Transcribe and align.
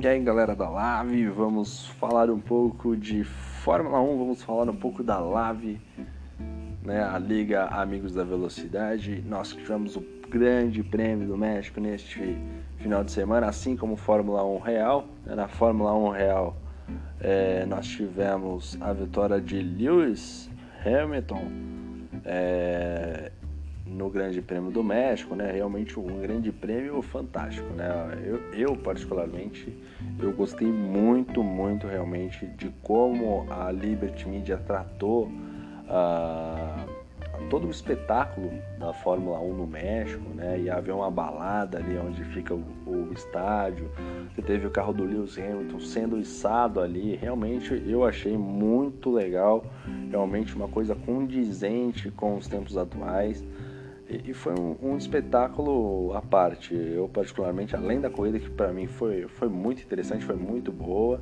E 0.00 0.08
aí 0.08 0.18
galera 0.20 0.56
da 0.56 0.70
Lave, 0.70 1.28
vamos 1.28 1.86
falar 1.86 2.30
um 2.30 2.40
pouco 2.40 2.96
de 2.96 3.24
Fórmula 3.24 4.00
1, 4.00 4.18
vamos 4.18 4.42
falar 4.42 4.68
um 4.70 4.74
pouco 4.74 5.02
da 5.02 5.18
Lave, 5.18 5.78
né, 6.82 7.04
a 7.04 7.18
Liga 7.18 7.66
Amigos 7.66 8.14
da 8.14 8.24
Velocidade. 8.24 9.22
Nós 9.28 9.52
tivemos 9.52 9.94
o 9.94 10.04
Grande 10.30 10.82
Prêmio 10.82 11.28
do 11.28 11.36
México 11.36 11.78
neste 11.78 12.38
final 12.78 13.04
de 13.04 13.12
semana, 13.12 13.48
assim 13.48 13.76
como 13.76 13.94
Fórmula 13.94 14.42
1 14.42 14.58
Real. 14.60 15.04
Né, 15.26 15.34
na 15.34 15.46
Fórmula 15.46 15.94
1 15.94 16.08
Real 16.08 16.56
é, 17.20 17.66
nós 17.66 17.86
tivemos 17.86 18.78
a 18.80 18.94
vitória 18.94 19.40
de 19.42 19.60
Lewis 19.60 20.50
Hamilton. 20.84 21.44
É, 22.24 23.30
no 23.92 24.08
Grande 24.10 24.40
Prêmio 24.40 24.70
do 24.70 24.82
México, 24.82 25.34
né? 25.34 25.50
Realmente 25.52 25.98
um 25.98 26.20
grande 26.20 26.50
prêmio 26.50 27.00
fantástico, 27.02 27.72
né? 27.74 28.18
Eu, 28.24 28.40
eu, 28.52 28.76
particularmente 28.76 29.72
eu 30.18 30.32
gostei 30.32 30.68
muito, 30.68 31.42
muito 31.42 31.86
realmente 31.86 32.46
de 32.46 32.70
como 32.82 33.46
a 33.50 33.70
Liberty 33.70 34.28
Media 34.28 34.56
tratou 34.56 35.26
uh, 35.26 37.02
todo 37.48 37.66
o 37.66 37.70
espetáculo 37.70 38.50
da 38.78 38.92
Fórmula 38.92 39.38
1 39.40 39.54
no 39.54 39.66
México, 39.66 40.22
né? 40.34 40.60
E 40.60 40.70
havia 40.70 40.94
uma 40.94 41.10
balada 41.10 41.78
ali 41.78 41.98
onde 41.98 42.24
fica 42.24 42.54
o, 42.54 42.64
o 42.86 43.12
estádio. 43.12 43.90
Você 44.34 44.42
teve 44.42 44.66
o 44.66 44.70
carro 44.70 44.92
do 44.92 45.04
Lewis 45.04 45.38
Hamilton 45.38 45.80
sendo 45.80 46.18
içado 46.18 46.80
ali. 46.80 47.16
Realmente 47.16 47.82
eu 47.86 48.04
achei 48.04 48.36
muito 48.36 49.10
legal, 49.10 49.64
realmente 50.10 50.54
uma 50.54 50.68
coisa 50.68 50.94
condizente 50.94 52.10
com 52.10 52.36
os 52.36 52.46
tempos 52.46 52.76
atuais. 52.76 53.44
E, 54.08 54.34
foi 54.34 54.52
um, 54.54 54.76
um, 54.82 54.96
espetáculo 54.96 56.12
à 56.14 56.20
parte. 56.20 56.74
Eu, 56.74 57.08
particularmente, 57.08 57.74
além 57.74 58.00
da 58.00 58.10
corrida, 58.10 58.38
que 58.38 58.50
para 58.50 58.72
mim 58.72 58.86
foi, 58.86 59.26
foi 59.28 59.48
muito 59.48 59.82
interessante, 59.82 60.24
foi 60.24 60.36
muito 60.36 60.70
boa, 60.70 61.20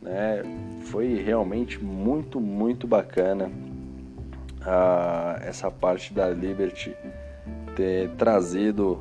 né? 0.00 0.42
foi 0.82 1.14
realmente 1.22 1.82
muito, 1.82 2.40
muito 2.40 2.86
bacana 2.86 3.50
uh, 4.60 5.42
essa 5.42 5.70
parte 5.70 6.14
da 6.14 6.30
Liberty 6.30 6.96
ter 7.76 8.10
trazido 8.10 9.00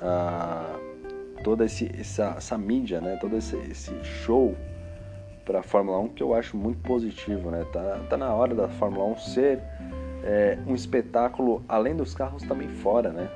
uh, 0.00 1.42
toda 1.42 1.64
esse, 1.64 1.90
essa, 1.98 2.34
essa 2.36 2.56
mídia, 2.56 3.00
né? 3.00 3.16
todo 3.20 3.36
esse, 3.36 3.56
esse 3.70 3.92
show 4.04 4.56
para 5.44 5.60
a 5.60 5.62
Fórmula 5.62 5.98
1 5.98 6.08
que 6.08 6.22
eu 6.22 6.34
acho 6.34 6.56
muito 6.56 6.80
positivo. 6.80 7.50
Né? 7.50 7.66
Tá, 7.72 8.00
tá 8.08 8.16
na 8.16 8.32
hora 8.32 8.54
da 8.54 8.68
Fórmula 8.68 9.04
1 9.12 9.18
ser 9.18 9.60
é, 10.24 10.58
um 10.66 10.74
espetáculo 10.74 11.62
além 11.68 11.94
dos 11.94 12.14
carros 12.14 12.42
também 12.42 12.68
fora, 12.68 13.12
né? 13.12 13.28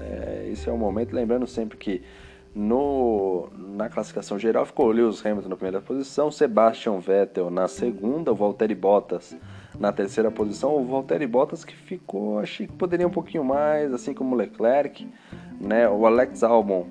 É, 0.00 0.48
esse 0.50 0.68
é 0.68 0.72
o 0.72 0.78
momento, 0.78 1.12
lembrando 1.12 1.46
sempre 1.46 1.76
que 1.76 2.02
no, 2.54 3.48
na 3.56 3.88
classificação 3.88 4.38
geral 4.38 4.64
ficou 4.64 4.90
Lewis 4.90 5.24
Hamilton 5.24 5.48
na 5.48 5.56
primeira 5.56 5.80
posição, 5.80 6.30
Sebastian 6.30 6.98
Vettel 6.98 7.50
na 7.50 7.68
segunda, 7.68 8.32
o 8.32 8.34
Valtteri 8.34 8.74
Bottas 8.74 9.36
na 9.78 9.92
terceira 9.92 10.30
posição, 10.30 10.76
o 10.76 10.84
Valtteri 10.84 11.26
Bottas 11.26 11.64
que 11.64 11.74
ficou, 11.74 12.38
achei 12.38 12.66
que 12.66 12.72
poderia 12.72 13.06
um 13.06 13.10
pouquinho 13.10 13.44
mais, 13.44 13.92
assim 13.92 14.14
como 14.14 14.34
o 14.34 14.38
Leclerc, 14.38 15.06
né? 15.60 15.88
O 15.88 16.06
Alex 16.06 16.42
Albon, 16.42 16.86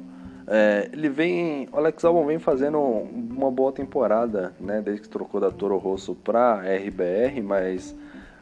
é, 0.48 0.90
ele 0.94 1.09
vem, 1.09 1.68
o 1.72 1.78
Alex 1.78 2.03
Albon 2.06 2.26
vem 2.26 2.40
fazendo 2.40 2.80
uma 2.80 3.52
boa 3.52 3.72
temporada, 3.72 4.53
né? 4.59 4.81
Desde 4.81 5.02
que 5.03 5.09
trocou 5.09 5.42
da 5.42 5.52
Toro 5.52 5.78
Rosso 5.78 6.16
para 6.16 6.62
RBR, 6.62 7.42
mas 7.44 7.96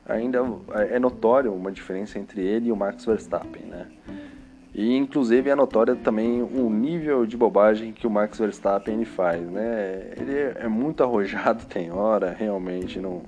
ainda 0.08 0.40
é 0.90 0.98
notório 0.98 1.54
uma 1.54 1.72
diferença 1.72 2.18
entre 2.18 2.42
ele 2.42 2.70
e 2.70 2.72
o 2.72 2.76
Max 2.76 3.06
Verstappen, 3.06 3.64
né? 3.64 3.88
E 4.74 4.96
inclusive 4.96 5.50
é 5.50 5.56
notório 5.56 5.96
também 5.96 6.42
o 6.42 6.70
nível 6.70 7.26
de 7.26 7.36
bobagem 7.36 7.92
que 7.92 8.06
o 8.06 8.10
Max 8.10 8.38
Verstappen 8.38 9.04
faz, 9.06 9.42
né? 9.42 10.12
Ele 10.16 10.36
é 10.56 10.68
muito 10.68 11.04
arrojado 11.04 11.66
tem 11.70 11.92
hora, 11.92 12.36
realmente 12.38 13.00
não 13.00 13.24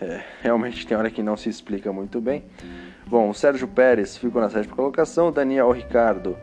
é, 0.00 0.22
realmente 0.40 0.86
tem 0.86 0.96
hora 0.96 1.10
que 1.10 1.22
não 1.22 1.36
se 1.36 1.48
explica 1.48 1.92
muito 1.92 2.20
bem. 2.20 2.44
Bom, 3.06 3.28
o 3.30 3.34
Sérgio 3.34 3.68
Pérez 3.68 4.16
ficou 4.16 4.40
na 4.40 4.48
sétima 4.48 4.74
colocação, 4.74 5.28
o 5.28 5.32
Daniel 5.32 5.70
Ricardo 5.70 6.36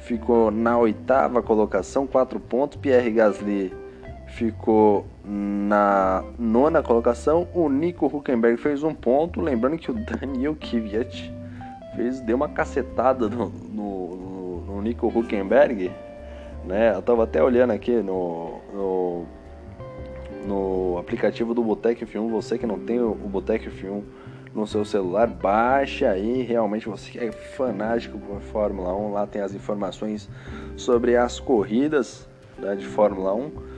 ficou 0.00 0.50
na 0.50 0.78
oitava 0.78 1.42
colocação, 1.42 2.06
quatro 2.06 2.40
pontos, 2.40 2.78
Pierre 2.78 3.10
Gasly 3.10 3.85
ficou 4.36 5.06
na 5.24 6.22
nona 6.38 6.82
colocação. 6.82 7.48
O 7.54 7.70
Nico 7.70 8.06
Huckenberg 8.06 8.58
fez 8.58 8.82
um 8.82 8.94
ponto. 8.94 9.40
Lembrando 9.40 9.78
que 9.78 9.90
o 9.90 9.94
Daniel 9.94 10.54
Kvyat 10.54 11.32
fez, 11.96 12.20
deu 12.20 12.36
uma 12.36 12.48
cacetada 12.48 13.28
no, 13.28 13.48
no, 13.48 14.60
no 14.66 14.82
Nico 14.82 15.08
Huckenberg. 15.08 15.90
Né? 16.66 16.94
Eu 16.94 17.00
tava 17.00 17.24
até 17.24 17.42
olhando 17.42 17.70
aqui 17.70 17.92
no, 18.02 18.60
no, 18.74 19.24
no 20.46 20.98
aplicativo 20.98 21.54
do 21.54 21.64
Botec 21.64 22.04
F1. 22.04 22.30
Você 22.30 22.58
que 22.58 22.66
não 22.66 22.78
tem 22.78 23.00
o 23.00 23.14
Botec 23.14 23.70
F1 23.70 24.02
no 24.54 24.66
seu 24.66 24.84
celular, 24.84 25.26
baixa 25.26 26.10
aí. 26.10 26.42
Realmente 26.42 26.86
você 26.86 27.10
que 27.10 27.18
é 27.18 27.32
fanático 27.32 28.18
por 28.18 28.42
Fórmula 28.42 28.94
1. 28.94 29.12
Lá 29.12 29.26
tem 29.26 29.40
as 29.40 29.54
informações 29.54 30.28
sobre 30.76 31.16
as 31.16 31.40
corridas 31.40 32.28
né, 32.58 32.74
de 32.74 32.84
Fórmula 32.84 33.32
1 33.34 33.75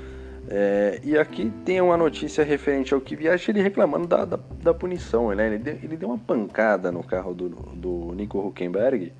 é, 0.50 1.00
e 1.04 1.16
aqui 1.18 1.52
tem 1.64 1.80
uma 1.80 1.96
notícia 1.96 2.42
referente 2.42 2.94
ao 2.94 3.00
Kvyat, 3.00 3.50
ele 3.50 3.60
reclamando 3.60 4.06
da, 4.06 4.24
da, 4.24 4.38
da 4.62 4.72
punição. 4.72 5.34
Né? 5.34 5.46
Ele, 5.46 5.58
deu, 5.58 5.74
ele 5.82 5.96
deu 5.96 6.08
uma 6.08 6.18
pancada 6.18 6.90
no 6.90 7.02
carro 7.02 7.34
do, 7.34 7.48
do 7.48 8.14
Nico 8.14 8.38
Huckenberg 8.38 9.12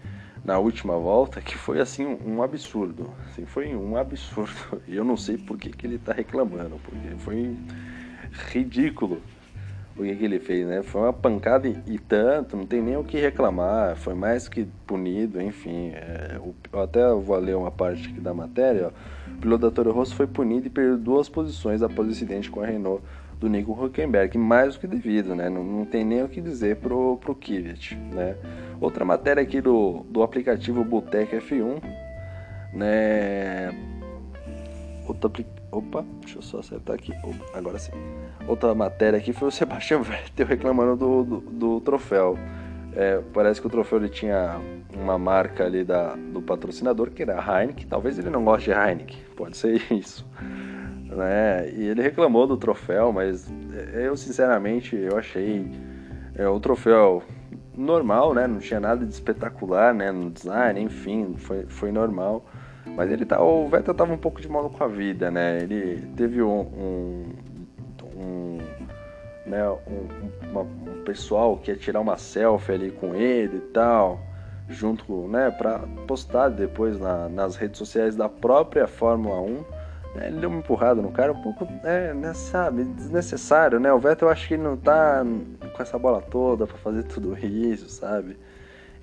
na 0.45 0.59
última 0.59 0.97
volta 0.97 1.43
que 1.43 1.59
foi 1.59 1.81
assim 1.81 2.07
um, 2.07 2.37
um 2.37 2.43
absurdo. 2.43 3.11
Assim, 3.27 3.45
foi 3.45 3.75
um 3.75 3.97
absurdo. 3.97 4.81
E 4.89 4.97
eu 4.97 5.05
não 5.05 5.17
sei 5.17 5.37
por 5.37 5.59
que, 5.59 5.69
que 5.69 5.87
ele 5.87 5.97
está 5.97 6.13
reclamando, 6.13 6.81
porque 6.83 7.09
foi 7.19 7.55
ridículo 8.51 9.21
o 9.99 10.17
que, 10.17 10.25
ele 10.25 10.39
fez, 10.39 10.67
né? 10.67 10.83
Foi 10.83 11.03
uma 11.03 11.13
pancada 11.13 11.69
e, 11.69 11.99
tanto, 11.99 12.57
não 12.57 12.65
tem 12.65 12.81
nem 12.81 12.97
o 12.97 13.03
que 13.03 13.19
reclamar, 13.19 13.97
foi 13.97 14.15
mais 14.15 14.49
que 14.49 14.67
punido, 14.87 15.41
enfim. 15.43 15.91
É, 15.95 16.39
o, 16.39 16.55
até 16.79 17.07
vou 17.13 17.37
ler 17.39 17.57
uma 17.57 17.71
parte 17.71 18.09
aqui 18.09 18.21
da 18.21 18.33
matéria, 18.33 18.93
ó. 18.93 19.29
O 19.33 19.41
piloto 19.41 19.63
da 19.63 19.71
Toro 19.71 19.93
Rosso 19.93 20.15
foi 20.15 20.27
punido 20.27 20.67
e 20.67 20.71
perdeu 20.71 20.97
duas 20.97 21.29
posições 21.29 21.83
após 21.83 22.09
o 22.09 22.11
incidente 22.11 22.51
com 22.51 22.61
a 22.61 22.67
Renault 22.67 23.03
do 23.39 23.49
Nico 23.49 23.73
Huckenberg, 23.73 24.37
mais 24.37 24.75
do 24.75 24.81
que 24.81 24.87
devido, 24.87 25.35
né? 25.35 25.49
Não, 25.49 25.63
não 25.63 25.85
tem 25.85 26.05
nem 26.05 26.23
o 26.23 26.29
que 26.29 26.41
dizer 26.41 26.77
pro, 26.77 27.17
pro 27.19 27.35
Kvyat, 27.35 27.97
né? 27.97 28.37
Outra 28.81 29.05
matéria 29.05 29.43
aqui 29.43 29.61
do, 29.61 30.05
do 30.11 30.23
aplicativo 30.23 30.85
Botec 30.85 31.37
F1, 31.37 31.83
né? 32.73 33.71
Outro, 35.07 35.45
Opa, 35.71 36.05
deixa 36.21 36.39
eu 36.39 36.43
só 36.43 36.61
acertar 36.61 36.95
aqui. 36.95 37.13
Agora 37.53 37.79
sim. 37.79 37.93
Outra 38.47 38.75
matéria 38.75 39.19
aqui 39.19 39.33
foi 39.33 39.49
o 39.49 39.51
Sebastian 39.53 40.03
Vettel 40.03 40.47
reclamando 40.47 40.97
do, 40.97 41.25
do, 41.25 41.41
do 41.51 41.81
troféu. 41.81 42.39
É, 42.97 43.21
parece 43.33 43.61
que 43.61 43.67
o 43.67 43.71
troféu 43.71 43.99
ele 43.99 44.09
tinha 44.09 44.59
uma 44.95 45.19
marca 45.19 45.65
ali 45.65 45.85
da, 45.85 46.15
do 46.17 46.41
patrocinador, 46.41 47.11
que 47.11 47.23
era 47.23 47.39
a 47.39 47.61
Heineken. 47.61 47.87
Talvez 47.87 48.19
ele 48.19 48.31
não 48.31 48.45
goste 48.45 48.71
de 48.71 48.77
Heineken, 48.77 49.19
pode 49.37 49.57
ser 49.57 49.81
isso. 49.93 50.27
Né? 51.05 51.71
E 51.71 51.87
ele 51.87 52.03
reclamou 52.03 52.47
do 52.47 52.57
troféu, 52.57 53.13
mas 53.13 53.51
é, 53.95 54.07
eu 54.07 54.17
sinceramente 54.17 54.97
eu 54.97 55.17
achei 55.17 55.71
é, 56.35 56.49
o 56.49 56.59
troféu 56.59 57.23
normal, 57.77 58.35
né? 58.35 58.47
Não 58.47 58.59
tinha 58.59 58.81
nada 58.81 59.07
de 59.07 59.13
espetacular, 59.13 59.95
né? 59.95 60.11
No 60.11 60.31
design, 60.31 60.81
enfim, 60.81 61.35
foi, 61.37 61.67
foi 61.67 61.93
normal. 61.93 62.45
Mas 62.97 63.11
ele 63.11 63.25
tá, 63.25 63.41
o 63.41 63.69
Vettel 63.69 63.95
tava 63.95 64.13
um 64.13 64.19
pouco 64.19 64.41
de 64.41 64.49
mal 64.49 64.69
com 64.69 64.85
a 64.85 64.89
vida, 64.89 65.31
né? 65.31 65.63
Ele 65.63 66.07
teve 66.17 66.43
um, 66.43 66.61
um, 66.61 67.23
um 68.17 68.59
né, 69.49 69.69
um, 69.69 70.51
uma, 70.51 70.61
um 70.61 71.03
pessoal 71.05 71.57
que 71.57 71.71
ia 71.71 71.77
tirar 71.77 72.01
uma 72.01 72.17
selfie 72.17 72.73
ali 72.73 72.91
com 72.91 73.15
ele 73.15 73.57
e 73.57 73.73
tal, 73.73 74.21
junto, 74.69 75.27
né, 75.29 75.51
para 75.51 75.81
postar 76.07 76.51
depois 76.51 77.01
na, 77.01 77.29
nas 77.29 77.57
redes 77.57 77.79
sociais 77.79 78.15
da 78.15 78.29
própria 78.29 78.87
Fórmula 78.87 79.41
1. 79.41 79.65
Né? 80.15 80.29
Ele 80.29 80.41
deu 80.41 80.51
uma 80.51 80.59
empurrada 80.59 81.01
no 81.01 81.11
cara, 81.11 81.33
um 81.33 81.43
pouco, 81.43 81.67
é, 81.85 82.13
né, 82.13 82.35
sabe, 82.35 82.85
desnecessário, 82.85 83.81
né? 83.81 83.93
O 83.93 83.99
Vettel 83.99 84.29
eu 84.29 84.33
acho 84.33 84.47
que 84.47 84.55
ele 84.55 84.63
não 84.63 84.77
tá 84.77 85.25
com 85.75 85.83
essa 85.83 85.99
bola 85.99 86.21
toda 86.21 86.67
para 86.67 86.77
fazer 86.79 87.05
tudo 87.05 87.37
isso, 87.39 87.89
sabe? 87.89 88.37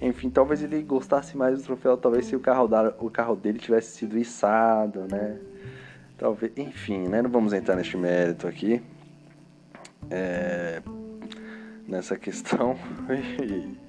Enfim, 0.02 0.30
talvez 0.30 0.62
ele 0.62 0.82
gostasse 0.82 1.38
mais 1.38 1.58
do 1.58 1.64
troféu, 1.64 1.98
talvez 1.98 2.26
se 2.26 2.36
o 2.36 2.40
carro, 2.40 2.68
da, 2.68 2.94
o 3.00 3.10
carro 3.10 3.36
dele 3.36 3.60
tivesse 3.60 3.98
sido 3.98 4.18
içado, 4.18 5.08
né? 5.10 5.40
Talvez, 6.18 6.52
enfim, 6.58 7.08
né? 7.08 7.22
Não 7.22 7.30
vamos 7.30 7.54
entrar 7.54 7.76
neste 7.76 7.98
mérito 7.98 8.48
aqui. 8.48 8.82
É, 10.10 10.82
nessa 11.88 12.18
questão. 12.18 12.78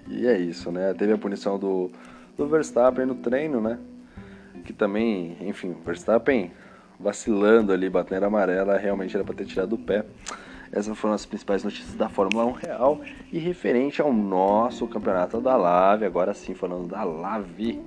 E, 0.09 0.21
e, 0.21 0.27
é 0.27 0.39
isso, 0.39 0.71
né? 0.71 0.95
Teve 0.95 1.13
a 1.13 1.19
punição 1.19 1.59
do, 1.59 1.91
do 2.37 2.47
Verstappen 2.47 3.07
no 3.07 3.17
treino, 3.17 3.61
né? 3.61 3.79
Que 4.65 4.73
também, 4.73 5.37
enfim, 5.41 5.75
Verstappen 5.85 6.53
vacilando 6.99 7.73
ali, 7.73 7.91
batendo 7.91 8.25
amarela, 8.25 8.77
realmente 8.77 9.17
era 9.17 9.25
para 9.25 9.35
ter 9.35 9.47
tirado 9.47 9.75
o 9.75 9.79
pé. 9.79 10.05
Essas 10.73 10.97
foram 10.99 11.15
as 11.15 11.25
principais 11.25 11.63
notícias 11.63 11.95
da 11.95 12.09
Fórmula 12.09 12.45
1 12.47 12.53
real 12.53 13.01
e 13.33 13.39
referente 13.39 14.01
ao 14.01 14.13
nosso 14.13 14.87
campeonato 14.87 15.41
da 15.41 15.57
Lave, 15.57 16.05
agora 16.05 16.35
sim 16.35 16.55
falando 16.55 16.89
da 16.89 17.05
Lave. 17.05 17.81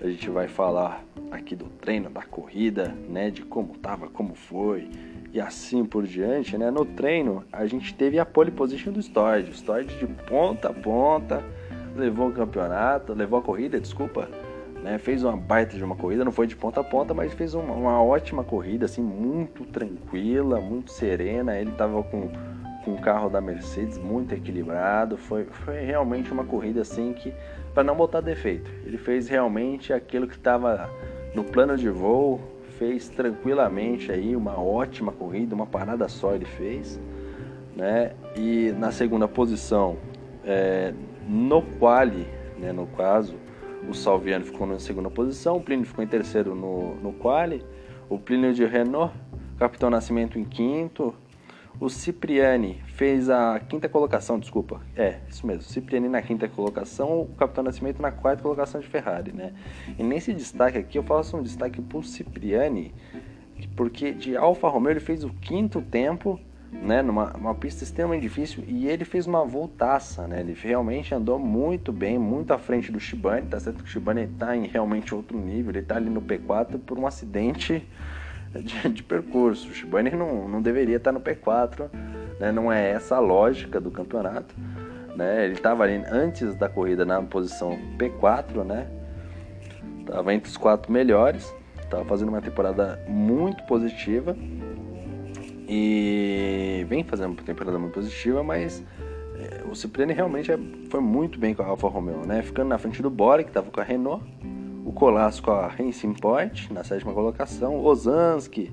A 0.00 0.06
gente 0.06 0.28
vai 0.30 0.48
falar 0.48 1.04
aqui 1.30 1.54
do 1.54 1.66
treino, 1.66 2.10
da 2.10 2.22
corrida, 2.22 2.94
né, 3.08 3.30
de 3.30 3.42
como 3.42 3.76
tava, 3.78 4.08
como 4.08 4.34
foi 4.34 4.88
e 5.32 5.40
assim 5.40 5.84
por 5.84 6.06
diante, 6.06 6.58
né? 6.58 6.70
No 6.70 6.84
treino, 6.84 7.44
a 7.50 7.66
gente 7.66 7.94
teve 7.94 8.18
a 8.18 8.26
pole 8.26 8.50
position 8.50 8.92
do 8.92 9.00
Stord, 9.00 9.50
o 9.50 9.84
de 9.84 10.06
ponta 10.24 10.68
a 10.68 10.74
ponta, 10.74 11.42
levou 11.96 12.28
o 12.28 12.32
campeonato, 12.32 13.14
levou 13.14 13.38
a 13.38 13.42
corrida, 13.42 13.80
desculpa, 13.80 14.28
né? 14.82 14.98
Fez 14.98 15.22
uma 15.22 15.36
baita 15.36 15.76
de 15.76 15.84
uma 15.84 15.94
corrida, 15.94 16.24
não 16.24 16.32
foi 16.32 16.46
de 16.46 16.56
ponta 16.56 16.80
a 16.80 16.84
ponta, 16.84 17.14
mas 17.14 17.32
fez 17.32 17.54
uma, 17.54 17.72
uma 17.72 18.02
ótima 18.02 18.42
corrida, 18.42 18.86
assim, 18.86 19.00
muito 19.00 19.64
tranquila, 19.64 20.60
muito 20.60 20.90
serena. 20.90 21.56
Ele 21.56 21.70
estava 21.70 22.02
com, 22.02 22.28
com 22.84 22.94
o 22.94 23.00
carro 23.00 23.30
da 23.30 23.40
Mercedes 23.40 23.96
muito 23.96 24.34
equilibrado. 24.34 25.16
Foi, 25.16 25.44
foi 25.44 25.80
realmente 25.80 26.32
uma 26.32 26.44
corrida 26.44 26.82
assim 26.82 27.12
que, 27.12 27.32
para 27.72 27.84
não 27.84 27.94
botar 27.94 28.20
defeito, 28.20 28.70
ele 28.84 28.98
fez 28.98 29.28
realmente 29.28 29.92
aquilo 29.92 30.26
que 30.26 30.34
estava 30.34 30.90
no 31.34 31.44
plano 31.44 31.76
de 31.76 31.88
voo, 31.88 32.40
fez 32.78 33.08
tranquilamente 33.08 34.10
aí 34.10 34.34
uma 34.34 34.58
ótima 34.60 35.12
corrida, 35.12 35.54
uma 35.54 35.66
parada 35.66 36.08
só 36.08 36.34
ele 36.34 36.44
fez, 36.44 37.00
né? 37.76 38.12
E 38.36 38.74
na 38.76 38.90
segunda 38.90 39.28
posição, 39.28 39.96
é, 40.44 40.92
no 41.26 41.62
quali, 41.62 42.26
né, 42.58 42.72
no 42.72 42.86
caso, 42.88 43.36
o 43.88 43.94
Salviano 43.94 44.44
ficou 44.44 44.66
na 44.66 44.78
segunda 44.78 45.10
posição, 45.10 45.56
o 45.56 45.62
Plínio 45.62 45.86
ficou 45.86 46.04
em 46.04 46.06
terceiro 46.06 46.54
no, 46.54 46.94
no 46.96 47.12
quali, 47.12 47.64
o 48.08 48.18
Plínio 48.18 48.52
de 48.52 48.64
Renault, 48.64 49.14
Capitão 49.58 49.90
Nascimento 49.90 50.38
em 50.38 50.44
quinto, 50.44 51.14
o 51.80 51.88
Cipriani 51.88 52.80
fez 52.86 53.28
a 53.28 53.58
quinta 53.58 53.88
colocação, 53.88 54.38
desculpa, 54.38 54.80
é, 54.96 55.20
isso 55.28 55.46
mesmo, 55.46 55.62
Cipriani 55.62 56.08
na 56.08 56.22
quinta 56.22 56.48
colocação, 56.48 57.22
o 57.22 57.26
Capitão 57.36 57.64
Nascimento 57.64 58.00
na 58.00 58.12
quarta 58.12 58.42
colocação 58.42 58.80
de 58.80 58.86
Ferrari, 58.86 59.32
né? 59.32 59.52
E 59.98 60.02
nesse 60.02 60.32
destaque 60.32 60.78
aqui 60.78 60.98
eu 60.98 61.02
faço 61.02 61.36
um 61.36 61.42
destaque 61.42 61.80
pro 61.80 62.02
Cipriani, 62.02 62.94
porque 63.76 64.12
de 64.12 64.36
Alfa 64.36 64.68
Romeo 64.68 64.92
ele 64.92 65.00
fez 65.00 65.24
o 65.24 65.30
quinto 65.30 65.80
tempo 65.80 66.38
né, 66.72 67.02
numa 67.02 67.36
uma 67.36 67.54
pista 67.54 67.84
extremamente 67.84 68.22
difícil 68.22 68.64
e 68.66 68.88
ele 68.88 69.04
fez 69.04 69.26
uma 69.26 69.44
voltaça, 69.44 70.26
né? 70.26 70.40
Ele 70.40 70.56
realmente 70.58 71.14
andou 71.14 71.38
muito 71.38 71.92
bem, 71.92 72.18
muito 72.18 72.52
à 72.52 72.58
frente 72.58 72.90
do 72.90 72.98
Shibane, 72.98 73.46
tá 73.46 73.60
certo 73.60 73.82
que 73.82 73.88
o 73.88 73.92
Shibane 73.92 74.22
está 74.22 74.56
em 74.56 74.66
realmente 74.66 75.14
outro 75.14 75.38
nível, 75.38 75.70
ele 75.70 75.80
está 75.80 75.96
ali 75.96 76.08
no 76.08 76.22
P4 76.22 76.78
por 76.78 76.98
um 76.98 77.06
acidente 77.06 77.86
de, 78.54 78.88
de 78.88 79.02
percurso. 79.02 79.68
O 79.68 79.74
Shibane 79.74 80.10
não, 80.10 80.48
não 80.48 80.62
deveria 80.62 80.96
estar 80.96 81.12
tá 81.12 81.18
no 81.18 81.22
P4, 81.22 81.90
né? 82.40 82.50
Não 82.50 82.72
é 82.72 82.90
essa 82.90 83.16
a 83.16 83.20
lógica 83.20 83.78
do 83.78 83.90
campeonato, 83.90 84.54
né? 85.14 85.44
Ele 85.44 85.54
estava 85.54 85.84
ali 85.84 86.02
antes 86.10 86.54
da 86.54 86.70
corrida 86.70 87.04
na 87.04 87.20
posição 87.20 87.78
P4, 87.98 88.64
né? 88.64 88.88
Tava 90.06 90.32
entre 90.32 90.50
os 90.50 90.56
quatro 90.56 90.90
melhores, 90.90 91.54
estava 91.80 92.04
fazendo 92.06 92.30
uma 92.30 92.40
temporada 92.40 92.98
muito 93.06 93.62
positiva 93.64 94.34
e 95.74 96.84
vem 96.84 97.02
fazendo 97.02 97.32
uma 97.32 97.42
temporada 97.42 97.78
muito 97.78 97.94
positiva, 97.94 98.42
mas 98.42 98.84
é, 99.36 99.62
o 99.70 99.74
Cipriani 99.74 100.12
realmente 100.12 100.52
é, 100.52 100.58
foi 100.90 101.00
muito 101.00 101.38
bem 101.38 101.54
com 101.54 101.62
a 101.62 101.66
Alfa 101.66 101.88
Romeo, 101.88 102.26
né? 102.26 102.42
Ficando 102.42 102.68
na 102.68 102.76
frente 102.76 103.00
do 103.00 103.08
Bora, 103.08 103.42
que 103.42 103.48
estava 103.48 103.70
com 103.70 103.80
a 103.80 103.82
Renault, 103.82 104.22
o 104.84 104.92
Colasco 104.92 105.46
com 105.46 105.52
a 105.52 105.68
Racing 105.68 106.12
Point 106.12 106.70
na 106.70 106.84
sétima 106.84 107.14
colocação, 107.14 107.82
Ozanski 107.82 108.70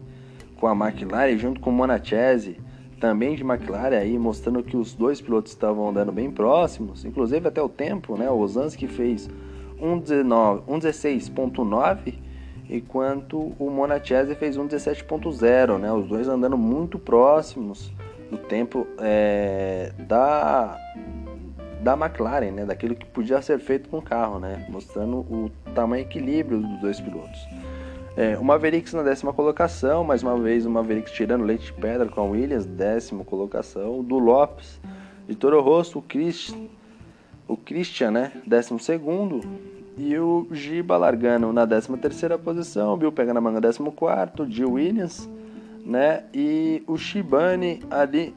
com 0.58 0.68
a 0.68 0.74
McLaren 0.74 1.38
junto 1.38 1.62
com 1.62 1.70
o 1.70 1.74
Monachese 1.74 2.58
também 3.00 3.34
de 3.34 3.44
McLaren 3.44 3.96
aí 3.96 4.20
mostrando 4.20 4.62
que 4.62 4.76
os 4.76 4.94
dois 4.94 5.22
pilotos 5.22 5.54
estavam 5.54 5.88
andando 5.88 6.12
bem 6.12 6.30
próximos, 6.30 7.06
inclusive 7.06 7.48
até 7.48 7.62
o 7.62 7.70
tempo, 7.70 8.18
né? 8.18 8.30
O 8.30 8.40
Ozanski 8.40 8.88
fez 8.88 9.30
1,16.9 9.82 12.16
enquanto 12.70 13.54
o 13.58 13.70
Monachese 13.70 14.36
fez 14.36 14.56
um 14.56 14.68
17.0, 14.68 15.78
né? 15.80 15.92
Os 15.92 16.08
dois 16.08 16.28
andando 16.28 16.58
muito 16.58 17.00
próximos 17.00 17.92
do 18.30 18.38
tempo 18.38 18.86
é, 19.00 19.92
da 19.98 20.78
da 21.82 21.94
McLaren, 21.94 22.52
né? 22.52 22.66
Daquilo 22.66 22.94
que 22.94 23.06
podia 23.06 23.42
ser 23.42 23.60
feito 23.60 23.90
com 23.90 24.00
o 24.00 24.02
carro, 24.02 24.40
né? 24.40 24.66
Mostrando 24.70 25.20
o 25.20 25.52
tamanho 25.74 26.02
equilíbrio 26.02 26.60
dos 26.60 26.80
dois 26.82 27.00
pilotos. 27.00 27.40
É, 28.18 28.38
o 28.38 28.44
Mavericks 28.44 28.94
na 28.94 29.02
décima 29.02 29.32
colocação, 29.32 30.04
mais 30.04 30.22
uma 30.22 30.38
vez 30.38 30.66
o 30.66 30.70
Mavericks 30.70 31.14
tirando 31.14 31.46
leite 31.46 31.68
de 31.68 31.74
pedra 31.74 32.08
com 32.10 32.20
a 32.20 32.24
Williams, 32.26 32.66
décima 32.66 33.24
colocação. 33.24 34.04
Do 34.04 34.20
Lopes, 34.20 34.80
de 35.28 35.36
Toro 35.36 35.62
Rosso, 35.62 36.00
o, 36.00 36.02
Christ, 36.02 36.54
o 37.48 37.56
Christian, 37.56 38.12
né? 38.12 38.32
Décimo 38.46 38.78
segundo. 38.78 39.40
E 40.00 40.18
o 40.18 40.48
Giba 40.50 40.96
largando 40.96 41.52
na 41.52 41.68
13 41.68 42.38
posição, 42.42 42.94
o 42.94 42.98
Bill 42.98 43.12
pega 43.12 43.34
na 43.34 43.42
manga 43.42 43.60
14, 43.60 43.82
o 44.40 44.50
Gil 44.50 44.72
Williams, 44.72 45.30
né? 45.86 46.24
E 46.34 46.82
o 46.88 46.98
Shibane 46.98 47.82
ali 47.92 48.34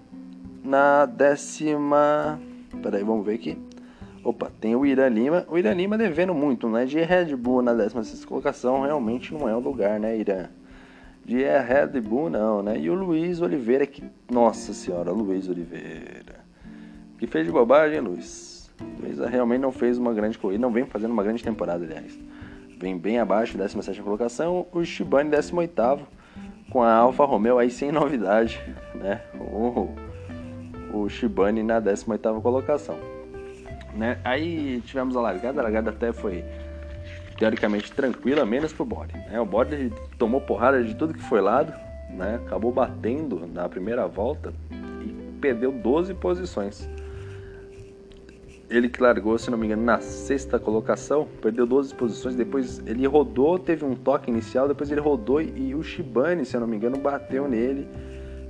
na 0.64 1.06
décima. 1.06 2.40
Peraí, 2.82 3.04
vamos 3.04 3.24
ver 3.24 3.34
aqui. 3.34 3.56
Opa, 4.24 4.50
tem 4.60 4.74
o 4.74 4.84
Irã 4.84 5.06
Lima. 5.06 5.46
O 5.48 5.56
Irã 5.56 5.72
Lima 5.72 5.96
devendo 5.96 6.34
muito, 6.34 6.68
né? 6.68 6.84
De 6.84 7.00
Red 7.00 7.36
Bull 7.36 7.62
na 7.62 7.72
16 7.72 8.24
colocação 8.24 8.82
realmente 8.82 9.32
não 9.32 9.48
é 9.48 9.54
o 9.54 9.60
lugar, 9.60 10.00
né, 10.00 10.18
Irã? 10.18 10.48
De 11.24 11.36
Red 11.36 12.00
Bull 12.00 12.28
não, 12.28 12.60
né? 12.60 12.76
E 12.76 12.90
o 12.90 12.94
Luiz 12.94 13.40
Oliveira, 13.40 13.86
que. 13.86 14.02
Nossa 14.28 14.74
senhora, 14.74 15.12
Luiz 15.12 15.48
Oliveira. 15.48 16.44
Que 17.18 17.26
fez 17.28 17.46
de 17.46 17.52
bobagem, 17.52 18.00
Luiz? 18.00 18.51
Luiz 19.00 19.18
realmente 19.18 19.60
não 19.60 19.72
fez 19.72 19.98
uma 19.98 20.12
grande 20.12 20.38
corrida, 20.38 20.60
não 20.60 20.72
vem 20.72 20.84
fazendo 20.84 21.12
uma 21.12 21.22
grande 21.22 21.42
temporada, 21.42 21.84
aliás. 21.84 22.18
Vem 22.78 22.98
bem 22.98 23.18
abaixo, 23.18 23.56
17 23.56 24.02
colocação. 24.02 24.66
O 24.72 24.84
Shibane, 24.84 25.30
18, 25.30 26.06
com 26.70 26.82
a 26.82 26.92
Alfa 26.92 27.24
Romeo 27.24 27.58
aí 27.58 27.70
sem 27.70 27.92
novidade, 27.92 28.60
né? 28.94 29.20
O, 29.38 29.88
o 30.92 31.08
Shibane 31.08 31.62
na 31.62 31.78
18 31.80 32.40
colocação. 32.40 32.96
Né? 33.94 34.18
Aí 34.24 34.80
tivemos 34.86 35.16
a 35.16 35.20
largada, 35.20 35.60
a 35.60 35.62
largada 35.64 35.90
até 35.90 36.12
foi 36.12 36.44
teoricamente 37.38 37.92
tranquila, 37.92 38.46
menos 38.46 38.72
pro 38.72 38.84
Bode. 38.84 39.14
Né? 39.14 39.38
O 39.38 39.44
Bode 39.44 39.92
tomou 40.18 40.40
porrada 40.40 40.82
de 40.82 40.94
tudo 40.94 41.12
que 41.12 41.22
foi 41.22 41.40
lado, 41.40 41.72
né? 42.10 42.40
acabou 42.46 42.72
batendo 42.72 43.46
na 43.46 43.68
primeira 43.68 44.06
volta 44.06 44.52
e 44.70 45.38
perdeu 45.40 45.72
12 45.72 46.14
posições 46.14 46.88
ele 48.72 48.88
que 48.88 49.02
largou, 49.02 49.38
se 49.38 49.50
não 49.50 49.58
me 49.58 49.66
engano, 49.66 49.82
na 49.82 50.00
sexta 50.00 50.58
colocação, 50.58 51.28
perdeu 51.42 51.66
12 51.66 51.94
posições, 51.94 52.34
depois 52.34 52.82
ele 52.86 53.06
rodou, 53.06 53.58
teve 53.58 53.84
um 53.84 53.94
toque 53.94 54.30
inicial, 54.30 54.66
depois 54.66 54.90
ele 54.90 55.00
rodou 55.00 55.42
e 55.42 55.74
o 55.74 55.82
Shibane, 55.82 56.46
se 56.46 56.58
não 56.58 56.66
me 56.66 56.76
engano, 56.76 56.96
bateu 56.96 57.46
nele, 57.46 57.86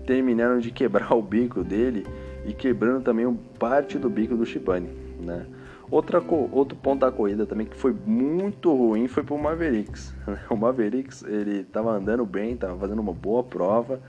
terminando 0.06 0.60
de 0.60 0.70
quebrar 0.70 1.10
o 1.16 1.20
bico 1.20 1.64
dele 1.64 2.06
e 2.46 2.52
quebrando 2.52 3.02
também 3.02 3.36
parte 3.58 3.98
do 3.98 4.08
bico 4.08 4.36
do 4.36 4.46
Shibane, 4.46 4.90
né? 5.20 5.44
Outra, 5.90 6.22
outro 6.52 6.74
ponto 6.78 7.00
da 7.00 7.12
corrida 7.12 7.44
também 7.44 7.66
que 7.66 7.76
foi 7.76 7.94
muito 8.06 8.74
ruim 8.74 9.08
foi 9.08 9.22
pro 9.22 9.36
Mavericks. 9.36 10.14
O 10.48 10.56
Mavericks, 10.56 11.22
ele 11.22 11.60
estava 11.60 11.90
andando 11.90 12.24
bem, 12.24 12.52
estava 12.52 12.78
fazendo 12.78 13.00
uma 13.00 13.12
boa 13.12 13.42
prova, 13.42 14.00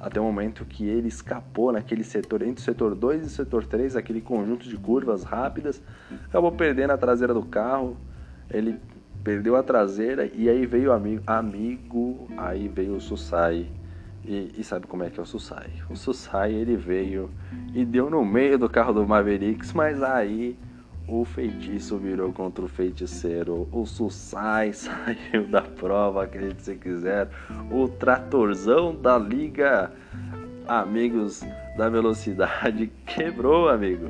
até 0.00 0.18
o 0.18 0.24
momento 0.24 0.64
que 0.64 0.88
ele 0.88 1.08
escapou 1.08 1.70
naquele 1.70 2.02
setor, 2.02 2.40
entre 2.42 2.62
o 2.62 2.64
setor 2.64 2.94
2 2.94 3.22
e 3.22 3.26
o 3.26 3.28
setor 3.28 3.66
3, 3.66 3.96
aquele 3.96 4.22
conjunto 4.22 4.66
de 4.66 4.76
curvas 4.76 5.24
rápidas, 5.24 5.82
acabou 6.26 6.50
perdendo 6.50 6.92
a 6.92 6.96
traseira 6.96 7.34
do 7.34 7.42
carro, 7.42 7.96
ele 8.50 8.80
perdeu 9.22 9.56
a 9.56 9.62
traseira 9.62 10.30
e 10.34 10.48
aí 10.48 10.64
veio 10.64 10.90
o 10.90 10.92
amigo, 10.92 11.22
amigo 11.26 12.28
aí 12.38 12.66
veio 12.66 12.94
o 12.94 13.00
Susai. 13.00 13.68
E, 14.24 14.52
e, 14.58 14.64
sabe 14.64 14.86
como 14.86 15.02
é 15.02 15.10
que 15.10 15.18
é 15.18 15.22
o 15.22 15.26
Susai? 15.26 15.70
O 15.88 15.96
Susai 15.96 16.52
ele 16.52 16.76
veio 16.76 17.30
e 17.74 17.84
deu 17.84 18.10
no 18.10 18.24
meio 18.24 18.58
do 18.58 18.68
carro 18.68 18.92
do 18.92 19.06
Mavericks, 19.06 19.72
mas 19.72 20.02
aí 20.02 20.58
o 21.10 21.24
feitiço 21.24 21.98
virou 21.98 22.32
contra 22.32 22.64
o 22.64 22.68
feiticeiro. 22.68 23.68
O 23.72 23.84
Susai 23.84 24.72
saiu 24.72 25.46
da 25.48 25.62
prova, 25.62 26.24
acredite 26.24 26.62
se 26.62 26.76
quiser. 26.76 27.28
O 27.70 27.88
tratorzão 27.88 28.94
da 28.94 29.18
liga, 29.18 29.90
amigos 30.68 31.42
da 31.76 31.88
velocidade, 31.88 32.92
quebrou, 33.06 33.68
amigo. 33.68 34.08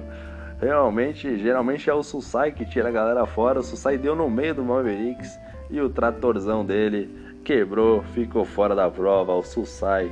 Realmente, 0.60 1.38
geralmente 1.38 1.88
é 1.88 1.94
o 1.94 2.02
Susai 2.02 2.52
que 2.52 2.66
tira 2.66 2.88
a 2.88 2.92
galera 2.92 3.24
fora. 3.24 3.60
O 3.60 3.62
Susai 3.62 3.96
deu 3.96 4.14
no 4.14 4.28
meio 4.28 4.54
do 4.54 4.62
Mavericks 4.62 5.38
e 5.70 5.80
o 5.80 5.88
tratorzão 5.88 6.64
dele 6.66 7.08
quebrou, 7.42 8.02
ficou 8.12 8.44
fora 8.44 8.74
da 8.74 8.90
prova. 8.90 9.32
O 9.32 9.42
Susai 9.42 10.10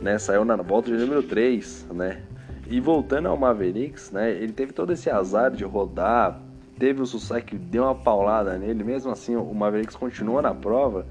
né, 0.00 0.18
saiu 0.18 0.44
na 0.44 0.56
volta 0.56 0.90
de 0.90 0.96
número 0.96 1.22
3, 1.22 1.88
né? 1.92 2.22
E 2.66 2.80
voltando 2.80 3.28
ao 3.28 3.36
Mavericks, 3.36 4.10
né, 4.10 4.30
ele 4.30 4.52
teve 4.52 4.72
todo 4.72 4.92
esse 4.92 5.10
azar 5.10 5.50
de 5.50 5.64
rodar, 5.64 6.40
teve 6.78 7.02
o 7.02 7.06
Susai 7.06 7.42
que 7.42 7.56
deu 7.56 7.84
uma 7.84 7.94
paulada 7.94 8.56
nele, 8.56 8.82
mesmo 8.82 9.12
assim 9.12 9.36
o 9.36 9.54
Mavericks 9.54 9.96
continua 9.96 10.40
na 10.40 10.54
prova. 10.54 11.06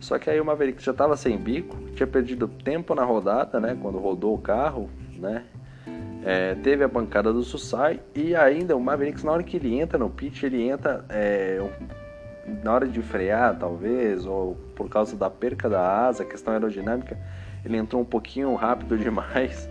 Só 0.00 0.18
que 0.18 0.28
aí 0.28 0.40
o 0.40 0.44
Mavericks 0.44 0.84
já 0.84 0.92
estava 0.92 1.16
sem 1.16 1.38
bico, 1.38 1.76
tinha 1.94 2.06
perdido 2.06 2.48
tempo 2.48 2.94
na 2.94 3.04
rodada, 3.04 3.60
né, 3.60 3.76
quando 3.80 3.98
rodou 3.98 4.34
o 4.34 4.38
carro, 4.38 4.90
né? 5.16 5.44
É, 6.24 6.54
teve 6.56 6.84
a 6.84 6.88
bancada 6.88 7.32
do 7.32 7.42
Susai 7.42 8.00
e 8.14 8.36
ainda 8.36 8.76
o 8.76 8.80
Mavericks 8.80 9.24
na 9.24 9.32
hora 9.32 9.42
que 9.42 9.56
ele 9.56 9.80
entra 9.80 9.98
no 9.98 10.08
pit, 10.08 10.46
ele 10.46 10.62
entra 10.62 11.04
é, 11.08 11.60
na 12.62 12.72
hora 12.72 12.86
de 12.86 13.02
frear, 13.02 13.58
talvez, 13.58 14.24
ou 14.26 14.56
por 14.76 14.88
causa 14.88 15.16
da 15.16 15.30
perca 15.30 15.68
da 15.68 16.06
asa, 16.06 16.24
questão 16.24 16.52
aerodinâmica, 16.52 17.18
ele 17.64 17.76
entrou 17.76 18.02
um 18.02 18.04
pouquinho 18.04 18.54
rápido 18.54 18.96
demais, 18.98 19.68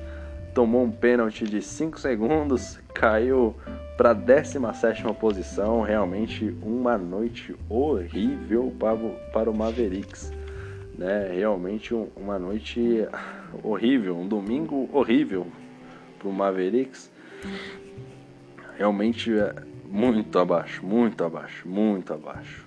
tomou 0.54 0.84
um 0.84 0.92
pênalti 0.92 1.46
de 1.46 1.62
5 1.62 2.00
segundos, 2.00 2.80
caiu 2.94 3.56
para 3.98 4.12
a 4.12 4.14
17 4.14 5.04
posição. 5.20 5.82
Realmente 5.82 6.56
uma 6.62 6.98
noite 6.98 7.56
horrível 7.70 8.74
para, 8.80 8.98
para 9.34 9.50
o 9.50 9.54
Mavericks. 9.54 10.32
Né? 10.98 11.32
Realmente 11.34 11.94
uma 12.16 12.38
noite 12.38 13.08
horrível, 13.64 14.18
um 14.18 14.28
domingo 14.28 14.90
horrível 14.92 15.48
para 16.20 16.28
o 16.28 16.34
Mavericks. 16.34 17.12
Realmente 18.78 19.32
é 19.38 19.54
muito 19.86 20.40
abaixo, 20.40 20.86
muito 20.86 21.24
abaixo, 21.24 21.68
muito 21.68 22.14
abaixo. 22.14 22.66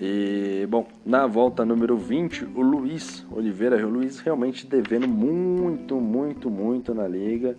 E, 0.00 0.66
bom, 0.70 0.88
na 1.04 1.26
volta 1.26 1.62
número 1.62 1.94
20, 1.94 2.46
o 2.54 2.62
Luiz 2.62 3.26
Oliveira, 3.30 3.86
o 3.86 3.90
Luiz 3.90 4.18
realmente 4.18 4.66
devendo 4.66 5.06
muito, 5.06 5.96
muito, 6.00 6.48
muito 6.48 6.94
na 6.94 7.06
liga. 7.06 7.54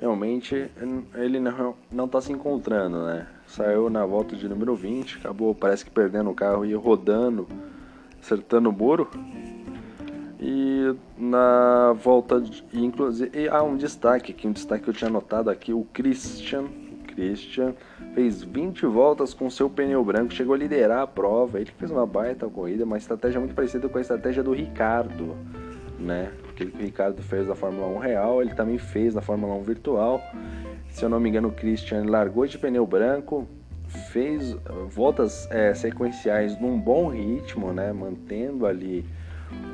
Realmente 0.00 0.68
ele 1.14 1.38
não, 1.38 1.76
não 1.92 2.08
tá 2.08 2.20
se 2.20 2.32
encontrando, 2.32 3.04
né? 3.04 3.28
Saiu 3.46 3.88
na 3.88 4.04
volta 4.04 4.34
de 4.34 4.48
número 4.48 4.74
20, 4.74 5.18
acabou, 5.18 5.54
parece 5.54 5.84
que 5.84 5.90
perdendo 5.90 6.30
o 6.30 6.34
carro 6.34 6.66
e 6.66 6.74
rodando, 6.74 7.46
acertando 8.20 8.70
o 8.70 8.72
muro. 8.72 9.08
E 10.40 10.96
na 11.16 11.92
volta, 11.92 12.40
de, 12.40 12.64
inclusive, 12.72 13.48
há 13.48 13.62
um 13.62 13.76
destaque 13.76 14.32
aqui, 14.32 14.48
um 14.48 14.52
destaque 14.52 14.82
que 14.82 14.90
eu 14.90 14.94
tinha 14.94 15.10
notado 15.10 15.48
aqui, 15.48 15.72
o 15.72 15.86
Christian 15.92 16.64
Christian 17.14 17.74
fez 18.14 18.42
20 18.42 18.86
voltas 18.86 19.32
com 19.32 19.48
seu 19.48 19.70
pneu 19.70 20.04
branco, 20.04 20.32
chegou 20.32 20.54
a 20.54 20.58
liderar 20.58 21.02
a 21.02 21.06
prova. 21.06 21.60
Ele 21.60 21.70
fez 21.78 21.90
uma 21.90 22.06
baita 22.06 22.48
corrida, 22.48 22.84
uma 22.84 22.98
estratégia 22.98 23.40
muito 23.40 23.54
parecida 23.54 23.88
com 23.88 23.98
a 23.98 24.00
estratégia 24.00 24.42
do 24.42 24.52
Ricardo, 24.52 25.36
né? 25.98 26.32
Aquele 26.50 26.70
que 26.70 26.78
o 26.78 26.84
Ricardo 26.84 27.22
fez 27.22 27.48
na 27.48 27.54
Fórmula 27.54 27.86
1 27.86 27.98
real, 27.98 28.42
ele 28.42 28.54
também 28.54 28.78
fez 28.78 29.14
na 29.14 29.20
Fórmula 29.20 29.54
1 29.54 29.62
virtual. 29.62 30.20
Se 30.90 31.04
eu 31.04 31.08
não 31.08 31.18
me 31.18 31.28
engano, 31.28 31.48
o 31.48 31.52
Christian 31.52 32.04
largou 32.04 32.46
de 32.46 32.58
pneu 32.58 32.86
branco, 32.86 33.48
fez 34.12 34.56
voltas 34.88 35.48
é, 35.50 35.74
sequenciais 35.74 36.60
num 36.60 36.78
bom 36.78 37.08
ritmo, 37.08 37.72
né? 37.72 37.92
Mantendo 37.92 38.66
ali 38.66 39.04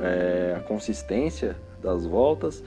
é, 0.01 0.57
a 0.57 0.61
consistência 0.61 1.57
das 1.83 2.05
voltas 2.05 2.63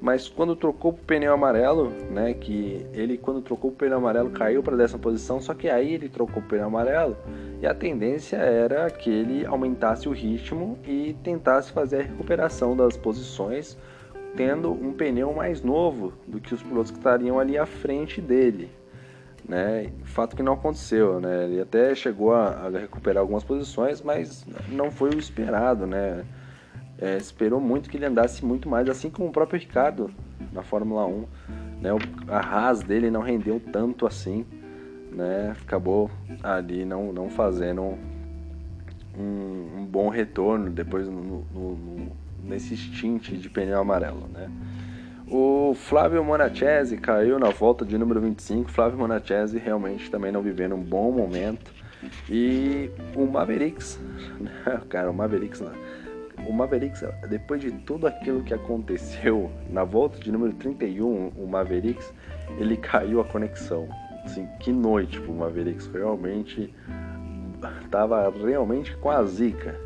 mas 0.00 0.28
quando 0.28 0.54
trocou 0.54 0.92
pro 0.92 1.04
pneu 1.04 1.32
amarelo, 1.32 1.90
né, 2.10 2.32
que 2.34 2.86
ele 2.92 3.18
quando 3.18 3.40
trocou 3.40 3.70
pro 3.70 3.86
pneu 3.86 3.98
amarelo 3.98 4.30
caiu 4.30 4.62
para 4.62 4.76
décima 4.76 5.00
posição, 5.00 5.40
só 5.40 5.54
que 5.54 5.68
aí 5.68 5.94
ele 5.94 6.08
trocou 6.08 6.42
pro 6.42 6.50
pneu 6.50 6.66
amarelo 6.66 7.16
e 7.60 7.66
a 7.66 7.74
tendência 7.74 8.36
era 8.36 8.88
que 8.90 9.10
ele 9.10 9.44
aumentasse 9.44 10.08
o 10.08 10.12
ritmo 10.12 10.78
e 10.86 11.16
tentasse 11.24 11.72
fazer 11.72 12.00
a 12.00 12.02
recuperação 12.02 12.76
das 12.76 12.96
posições 12.96 13.76
tendo 14.36 14.70
um 14.70 14.92
pneu 14.92 15.32
mais 15.32 15.62
novo 15.62 16.12
do 16.24 16.40
que 16.40 16.54
os 16.54 16.62
pilotos 16.62 16.92
que 16.92 16.98
estariam 16.98 17.40
ali 17.40 17.58
à 17.58 17.66
frente 17.66 18.20
dele. 18.20 18.70
Né? 19.48 19.90
Fato 20.04 20.36
que 20.36 20.42
não 20.42 20.52
aconteceu, 20.52 21.18
né? 21.18 21.44
Ele 21.44 21.60
até 21.60 21.94
chegou 21.94 22.32
a, 22.34 22.48
a 22.48 22.68
recuperar 22.68 23.22
algumas 23.22 23.42
posições, 23.42 24.02
mas 24.02 24.46
não 24.68 24.90
foi 24.90 25.10
o 25.10 25.18
esperado, 25.18 25.86
né? 25.86 26.24
É, 27.00 27.16
esperou 27.16 27.60
muito 27.60 27.88
que 27.88 27.96
ele 27.96 28.06
andasse 28.06 28.44
muito 28.44 28.68
mais, 28.68 28.88
assim 28.88 29.08
como 29.08 29.28
o 29.28 29.32
próprio 29.32 29.58
Ricardo 29.58 30.10
na 30.52 30.62
Fórmula 30.62 31.06
1. 31.06 31.24
Né? 31.80 31.90
A 32.28 32.38
Haas 32.38 32.82
dele 32.82 33.10
não 33.10 33.20
rendeu 33.20 33.60
tanto 33.72 34.06
assim, 34.06 34.44
né? 35.12 35.54
acabou 35.62 36.10
ali 36.42 36.84
não, 36.84 37.12
não 37.12 37.30
fazendo 37.30 37.96
um, 39.16 39.78
um 39.78 39.86
bom 39.88 40.08
retorno 40.08 40.70
depois 40.70 41.08
no, 41.08 41.22
no, 41.22 41.76
no, 41.76 42.12
nesse 42.42 42.76
stint 42.76 43.30
de 43.30 43.48
pneu 43.48 43.78
amarelo. 43.78 44.28
Né? 44.32 44.50
O 45.30 45.74
Flávio 45.74 46.24
Monachese 46.24 46.96
caiu 46.96 47.38
na 47.38 47.50
volta 47.50 47.84
de 47.84 47.96
número 47.96 48.20
25. 48.20 48.70
Flávio 48.70 48.98
Monachese 48.98 49.58
realmente 49.58 50.10
também 50.10 50.32
não 50.32 50.42
vivendo 50.42 50.74
um 50.74 50.82
bom 50.82 51.12
momento. 51.12 51.70
E 52.30 52.90
o 53.14 53.26
Mavericks, 53.26 54.00
cara, 54.88 55.10
o 55.10 55.14
Mavericks 55.14 55.60
o 56.48 56.52
Mavericks, 56.52 57.04
depois 57.28 57.60
de 57.60 57.70
tudo 57.70 58.06
aquilo 58.06 58.42
que 58.42 58.54
aconteceu 58.54 59.50
na 59.68 59.84
volta 59.84 60.18
de 60.18 60.32
número 60.32 60.54
31, 60.54 61.28
o 61.36 61.46
Mavericks, 61.46 62.10
ele 62.58 62.76
caiu 62.78 63.20
a 63.20 63.24
conexão. 63.24 63.86
Assim, 64.24 64.48
que 64.58 64.72
noite 64.72 65.20
pro 65.20 65.32
Mavericks, 65.32 65.86
realmente 65.92 66.74
tava 67.90 68.30
realmente 68.30 68.96
com 68.96 69.10
a 69.10 69.22
zica. 69.24 69.78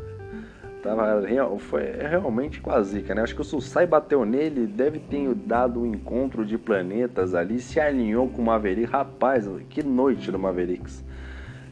Tava 0.81 1.21
real, 1.21 1.59
foi 1.59 1.83
realmente 1.91 2.61
com 2.61 2.71
a 2.71 2.81
zica, 2.81 3.13
né? 3.13 3.21
Acho 3.21 3.35
que 3.35 3.41
o 3.41 3.45
Susai 3.45 3.85
bateu 3.85 4.25
nele, 4.25 4.65
deve 4.65 4.99
ter 4.99 5.33
dado 5.33 5.81
um 5.81 5.85
encontro 5.85 6.45
de 6.45 6.57
planetas 6.57 7.35
ali, 7.35 7.59
se 7.59 7.79
alinhou 7.79 8.29
com 8.29 8.41
o 8.41 8.45
Mavericks. 8.45 8.91
Rapaz, 8.91 9.49
que 9.69 9.83
noite 9.83 10.31
do 10.31 10.39
Mavericks 10.39 11.03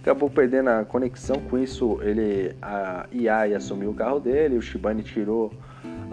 acabou 0.02 0.30
perdendo 0.30 0.70
a 0.70 0.84
conexão. 0.84 1.38
Com 1.50 1.58
isso, 1.58 2.00
ele 2.02 2.56
a 2.62 3.06
IAI 3.12 3.54
assumiu 3.54 3.92
o 3.92 3.94
carro 3.94 4.20
dele, 4.20 4.58
o 4.58 4.62
Shibane 4.62 5.04
tirou 5.04 5.52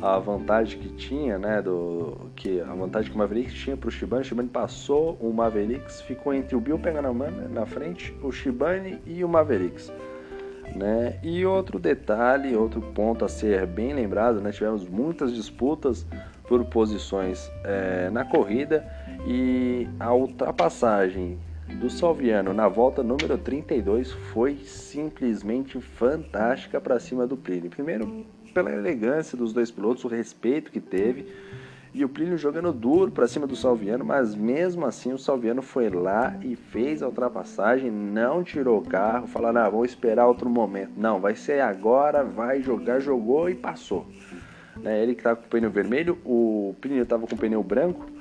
a 0.01 0.19
vantagem 0.19 0.79
que 0.79 0.89
tinha, 0.91 1.39
né, 1.39 1.61
do 1.61 2.31
que 2.37 2.61
a 2.61 2.73
vantagem 2.73 3.11
que 3.11 3.17
o 3.17 3.19
Mavericks 3.19 3.53
tinha 3.53 3.77
para 3.77 3.89
o 3.89 3.91
Shibane. 3.91 4.23
O 4.23 4.25
Shibane 4.25 4.49
passou 4.49 5.19
o 5.21 5.33
Mavericks, 5.33 6.01
ficou 6.03 6.33
entre 6.33 6.55
o 6.55 6.61
Bill 6.61 6.79
Peganaman 6.79 7.31
na 7.51 7.67
frente, 7.67 8.15
o 8.23 8.31
Shibane 8.31 9.01
e 9.05 9.25
o 9.25 9.29
Mavericks. 9.29 9.93
Né? 10.77 11.19
E 11.23 11.45
outro 11.47 11.79
detalhe, 11.79 12.55
outro 12.55 12.81
ponto 12.81 13.25
a 13.25 13.29
ser 13.29 13.67
bem 13.67 13.95
lembrado, 13.95 14.41
né? 14.41 14.53
tivemos 14.53 14.87
muitas 14.87 15.35
disputas 15.35 16.07
por 16.47 16.65
posições 16.67 17.51
é, 17.65 18.11
na 18.11 18.25
corrida 18.25 18.87
e 19.27 19.89
a 19.99 20.13
ultrapassagem 20.13 21.39
do 21.75 21.89
Salviano 21.89 22.53
na 22.53 22.67
volta 22.67 23.03
número 23.03 23.39
32 23.39 24.13
foi 24.33 24.57
simplesmente 24.65 25.81
fantástica 25.81 26.81
para 26.81 26.99
cima 26.99 27.27
do 27.27 27.37
Plínio. 27.37 27.71
Primeiro, 27.71 28.27
pela 28.53 28.73
elegância 28.73 29.37
dos 29.39 29.53
dois 29.53 29.71
pilotos, 29.71 30.05
o 30.05 30.09
respeito 30.09 30.73
que 30.73 30.81
teve. 30.81 31.27
E 31.95 32.05
o 32.05 32.09
Plínio 32.09 32.37
jogando 32.37 32.73
duro 32.73 33.11
para 33.11 33.27
cima 33.27 33.47
do 33.47 33.57
Salviano, 33.57 34.05
mas 34.05 34.35
mesmo 34.35 34.85
assim 34.85 35.13
o 35.13 35.19
Salviano 35.19 35.63
foi 35.63 35.89
lá 35.89 36.37
e 36.43 36.55
fez 36.55 37.03
a 37.03 37.07
ultrapassagem, 37.07 37.91
não 37.91 38.45
tirou 38.45 38.79
o 38.79 38.85
carro, 38.85 39.27
falou: 39.27 39.53
"Não, 39.53 39.71
vou 39.71 39.85
esperar 39.85 40.27
outro 40.27 40.51
momento". 40.51 40.93
Não, 40.97 41.19
vai 41.21 41.35
ser 41.35 41.61
agora, 41.61 42.23
vai 42.23 42.61
jogar, 42.63 43.01
jogou 43.01 43.49
e 43.49 43.55
passou. 43.55 44.07
Né? 44.77 45.03
Ele 45.03 45.15
que 45.15 45.21
estava 45.21 45.37
com 45.37 45.47
o 45.47 45.49
pneu 45.49 45.71
vermelho, 45.71 46.19
o 46.25 46.75
Plínio 46.81 47.03
estava 47.03 47.27
com 47.27 47.35
o 47.35 47.39
pneu 47.39 47.63
branco 47.63 48.18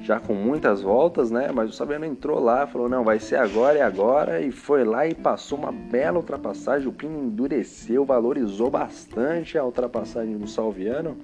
já 0.00 0.18
com 0.18 0.34
muitas 0.34 0.80
voltas, 0.80 1.30
né? 1.30 1.50
Mas 1.52 1.70
o 1.70 1.72
Sabiano 1.72 2.04
entrou 2.04 2.40
lá, 2.40 2.66
falou: 2.66 2.88
não, 2.88 3.04
vai 3.04 3.18
ser 3.18 3.36
agora, 3.36 3.78
é 3.78 3.82
agora, 3.82 4.40
e 4.40 4.50
foi 4.50 4.84
lá 4.84 5.06
e 5.06 5.14
passou 5.14 5.58
uma 5.58 5.72
bela 5.72 6.18
ultrapassagem. 6.18 6.88
O 6.88 6.92
Pino 6.92 7.18
endureceu, 7.18 8.04
valorizou 8.04 8.70
bastante 8.70 9.58
a 9.58 9.64
ultrapassagem 9.64 10.36
do 10.36 10.48
Salviano. 10.48 11.16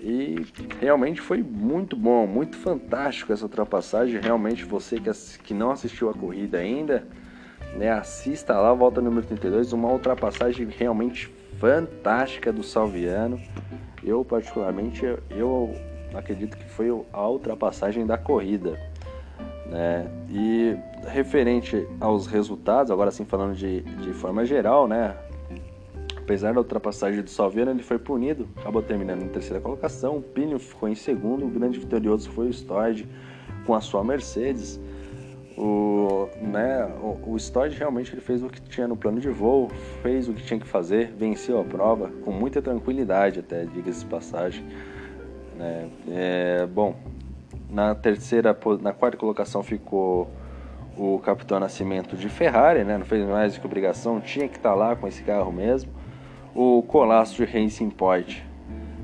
E 0.00 0.46
realmente 0.80 1.20
foi 1.20 1.42
muito 1.42 1.94
bom, 1.94 2.26
muito 2.26 2.56
fantástico 2.56 3.32
essa 3.32 3.44
ultrapassagem. 3.44 4.18
Realmente, 4.18 4.64
você 4.64 4.98
que, 4.98 5.10
que 5.44 5.52
não 5.52 5.70
assistiu 5.70 6.08
a 6.08 6.14
corrida 6.14 6.56
ainda, 6.56 7.06
né, 7.76 7.90
assista 7.90 8.58
lá, 8.58 8.72
volta 8.72 9.02
número 9.02 9.26
32, 9.26 9.74
uma 9.74 9.92
ultrapassagem 9.92 10.66
realmente 10.70 11.30
fantástica 11.58 12.50
do 12.50 12.62
Salviano. 12.62 13.38
Eu, 14.02 14.24
particularmente, 14.24 15.04
eu 15.28 15.76
acredito 16.14 16.56
que 16.56 16.64
foi 16.64 16.88
a 17.12 17.28
ultrapassagem 17.28 18.06
da 18.06 18.18
corrida. 18.18 18.78
Né? 19.66 20.06
E 20.28 20.76
referente 21.06 21.86
aos 22.00 22.26
resultados, 22.26 22.90
agora 22.90 23.10
sim 23.10 23.24
falando 23.24 23.54
de, 23.54 23.82
de 23.82 24.12
forma 24.12 24.44
geral, 24.44 24.88
né? 24.88 25.16
apesar 26.30 26.54
da 26.54 26.60
ultrapassagem 26.60 27.22
do 27.22 27.28
Salviano, 27.28 27.72
ele 27.72 27.82
foi 27.82 27.98
punido, 27.98 28.48
acabou 28.56 28.80
terminando 28.80 29.22
em 29.22 29.28
terceira 29.28 29.60
colocação, 29.60 30.18
o 30.18 30.22
Pino 30.22 30.60
ficou 30.60 30.88
em 30.88 30.94
segundo, 30.94 31.44
o 31.44 31.48
grande 31.48 31.80
vitorioso 31.80 32.30
foi 32.30 32.46
o 32.46 32.50
Stord 32.50 33.08
com 33.66 33.74
a 33.74 33.80
sua 33.80 34.04
Mercedes. 34.04 34.78
O, 35.58 36.28
né, 36.40 36.86
o, 37.02 37.32
o 37.32 37.36
Stord 37.36 37.76
realmente 37.76 38.14
ele 38.14 38.20
fez 38.20 38.44
o 38.44 38.48
que 38.48 38.60
tinha 38.62 38.86
no 38.86 38.96
plano 38.96 39.20
de 39.20 39.28
voo, 39.28 39.68
fez 40.02 40.28
o 40.28 40.32
que 40.32 40.42
tinha 40.44 40.60
que 40.60 40.68
fazer, 40.68 41.12
venceu 41.18 41.60
a 41.60 41.64
prova 41.64 42.12
com 42.24 42.30
muita 42.30 42.62
tranquilidade, 42.62 43.40
até 43.40 43.64
diga-se 43.64 44.06
passagem. 44.06 44.64
Né? 45.60 45.90
É, 46.08 46.66
bom, 46.66 46.94
na 47.68 47.94
terceira, 47.94 48.56
na 48.80 48.94
quarta 48.94 49.18
colocação 49.18 49.62
ficou 49.62 50.30
o 50.96 51.18
Capitão 51.18 51.60
Nascimento 51.60 52.16
de 52.16 52.30
Ferrari, 52.30 52.82
né? 52.82 52.96
Não 52.96 53.04
fez 53.04 53.28
mais 53.28 53.54
do 53.54 53.60
que 53.60 53.66
obrigação, 53.66 54.20
tinha 54.20 54.48
que 54.48 54.56
estar 54.56 54.70
tá 54.70 54.74
lá 54.74 54.96
com 54.96 55.06
esse 55.06 55.22
carro 55.22 55.52
mesmo. 55.52 55.92
O 56.54 56.82
Colasso 56.82 57.36
de 57.36 57.44
Racing 57.44 57.90
Point 57.90 58.42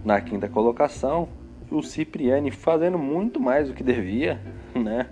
na 0.03 0.19
quinta 0.21 0.49
colocação. 0.49 1.29
O 1.71 1.83
Cipriani 1.83 2.51
fazendo 2.51 2.97
muito 2.99 3.39
mais 3.39 3.69
do 3.69 3.75
que 3.75 3.83
devia, 3.83 4.41
né? 4.75 5.07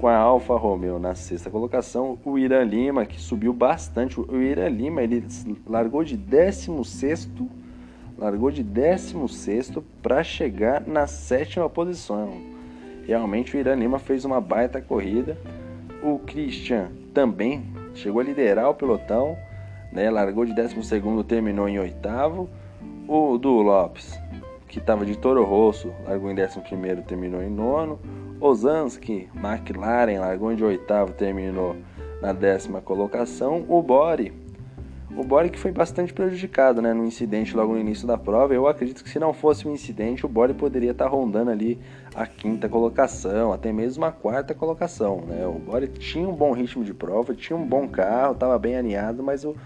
com 0.00 0.06
a 0.06 0.16
Alfa 0.16 0.54
Romeo 0.54 0.98
na 0.98 1.14
sexta 1.14 1.50
colocação, 1.50 2.18
o 2.22 2.38
Irã 2.38 2.62
Lima, 2.62 3.06
que 3.06 3.18
subiu 3.18 3.52
bastante. 3.52 4.20
O 4.20 4.42
Irã 4.42 4.68
Lima 4.68 5.02
ele 5.02 5.24
largou 5.66 6.04
de 6.04 6.18
16 6.18 7.30
largou 8.18 8.50
de 8.50 8.62
16 8.62 9.72
para 10.02 10.22
chegar 10.24 10.82
na 10.86 11.06
sétima 11.06 11.68
posição. 11.68 12.34
Realmente 13.06 13.56
o 13.56 13.60
Irã 13.60 13.74
Lima 13.74 13.98
fez 13.98 14.24
uma 14.24 14.40
baita 14.40 14.80
corrida. 14.80 15.38
O 16.02 16.18
Christian 16.18 16.88
também 17.14 17.64
chegou 17.94 18.20
a 18.20 18.24
liderar 18.24 18.68
o 18.68 18.74
pelotão, 18.74 19.36
né? 19.92 20.10
largou 20.10 20.44
de 20.44 20.54
12 20.54 20.76
terminou 21.26 21.68
em 21.68 21.78
oitavo. 21.78 22.48
O 23.08 23.38
Du 23.38 23.62
Lopes, 23.62 24.18
que 24.68 24.78
estava 24.78 25.06
de 25.06 25.16
Toro 25.16 25.44
Rosso, 25.44 25.92
largou 26.04 26.30
em 26.30 26.34
11 26.34 27.02
terminou 27.06 27.42
em 27.42 27.50
nono. 27.50 28.00
Ozanski, 28.40 29.28
McLaren, 29.34 30.18
largou 30.18 30.54
de 30.54 30.64
oitavo, 30.64 31.12
terminou 31.12 31.76
na 32.20 32.32
décima 32.32 32.80
colocação. 32.80 33.64
O 33.68 33.80
Bore, 33.82 34.32
o 35.16 35.50
que 35.50 35.58
foi 35.58 35.72
bastante 35.72 36.12
prejudicado 36.12 36.82
né, 36.82 36.92
no 36.92 37.04
incidente 37.04 37.56
logo 37.56 37.72
no 37.72 37.80
início 37.80 38.06
da 38.06 38.18
prova. 38.18 38.52
Eu 38.52 38.68
acredito 38.68 39.02
que 39.02 39.08
se 39.08 39.18
não 39.18 39.32
fosse 39.32 39.66
um 39.66 39.72
incidente, 39.72 40.26
o 40.26 40.28
Bore 40.28 40.52
poderia 40.52 40.90
estar 40.90 41.08
rondando 41.08 41.50
ali 41.50 41.78
a 42.14 42.26
quinta 42.26 42.68
colocação, 42.68 43.50
até 43.50 43.72
mesmo 43.72 44.04
a 44.04 44.12
quarta 44.12 44.54
colocação. 44.54 45.22
Né? 45.26 45.46
O 45.46 45.58
Bore 45.58 45.88
tinha 45.88 46.28
um 46.28 46.34
bom 46.34 46.52
ritmo 46.52 46.84
de 46.84 46.92
prova, 46.92 47.34
tinha 47.34 47.56
um 47.56 47.64
bom 47.64 47.88
carro, 47.88 48.32
estava 48.32 48.58
bem 48.58 48.76
alinhado, 48.76 49.22
mas 49.22 49.42
o, 49.42 49.56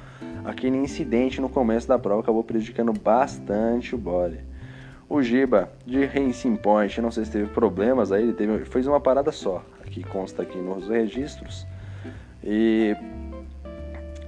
aquele 0.45 0.77
incidente 0.77 1.41
no 1.41 1.49
começo 1.49 1.89
da 1.89 1.99
prova 1.99 2.21
acabou 2.21 2.45
prejudicando 2.45 2.93
bastante 2.93 3.95
o 3.95 3.99
Bore. 3.99 4.39
O 5.09 5.21
Giba 5.21 5.69
de 5.85 6.05
Racing 6.05 6.55
Point, 6.55 7.01
não 7.01 7.11
sei 7.11 7.25
se 7.25 7.33
teve 7.33 7.47
problemas 7.51 8.13
aí, 8.13 8.23
ele 8.23 8.35
teve, 8.35 8.65
fez 8.67 8.87
uma 8.87 9.01
parada 9.01 9.33
só, 9.33 9.65
aqui 9.85 10.05
consta 10.05 10.43
aqui 10.43 10.59
nos 10.59 10.89
registros. 10.89 11.67
E 12.45 12.97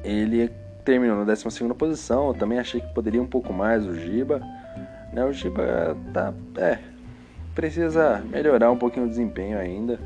ele 0.02 0.50
terminou 0.84 1.16
na 1.16 1.24
12 1.24 1.44
posição, 1.74 2.28
eu 2.28 2.34
também 2.34 2.58
achei 2.58 2.80
que 2.80 2.92
poderia 2.94 3.22
um 3.22 3.26
pouco 3.26 3.52
mais 3.52 3.86
o 3.86 3.94
Giba. 3.94 4.42
Né, 5.12 5.24
o 5.24 5.32
Giba 5.32 5.96
tá, 6.12 6.32
é, 6.56 6.78
precisa 7.54 8.22
melhorar 8.30 8.70
um 8.70 8.76
pouquinho 8.76 9.06
o 9.06 9.08
desempenho 9.08 9.58
ainda. 9.58 9.98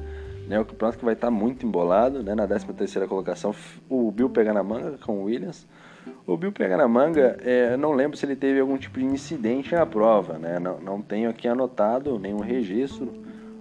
Né, 0.49 0.61
o 0.61 0.65
campeonato 0.65 0.99
que 0.99 1.05
vai 1.05 1.15
estar 1.15 1.29
tá 1.29 1.31
muito 1.31 1.67
embolado, 1.67 2.23
né, 2.23 2.35
na 2.35 2.47
13ª 2.47 3.07
colocação, 3.09 3.55
o 3.89 4.11
Bill 4.11 4.31
pega 4.31 4.53
na 4.53 4.63
manga 4.63 4.97
com 4.99 5.19
o 5.21 5.25
Williams. 5.25 5.67
O 6.27 6.37
Bill 6.37 6.53
pega 6.53 6.77
na 6.77 6.87
manga, 6.87 7.37
é, 7.43 7.77
não 7.77 7.93
lembro 7.93 8.17
se 8.17 8.25
ele 8.25 8.37
teve 8.37 8.61
algum 8.61 8.77
tipo 8.77 8.99
de 8.99 9.05
incidente 9.05 9.75
na 9.75 9.85
prova, 9.85 10.39
né? 10.39 10.59
Não, 10.59 10.79
não 10.79 11.03
tenho 11.03 11.29
aqui 11.29 11.49
anotado 11.49 12.17
nenhum 12.17 12.39
registro 12.39 13.13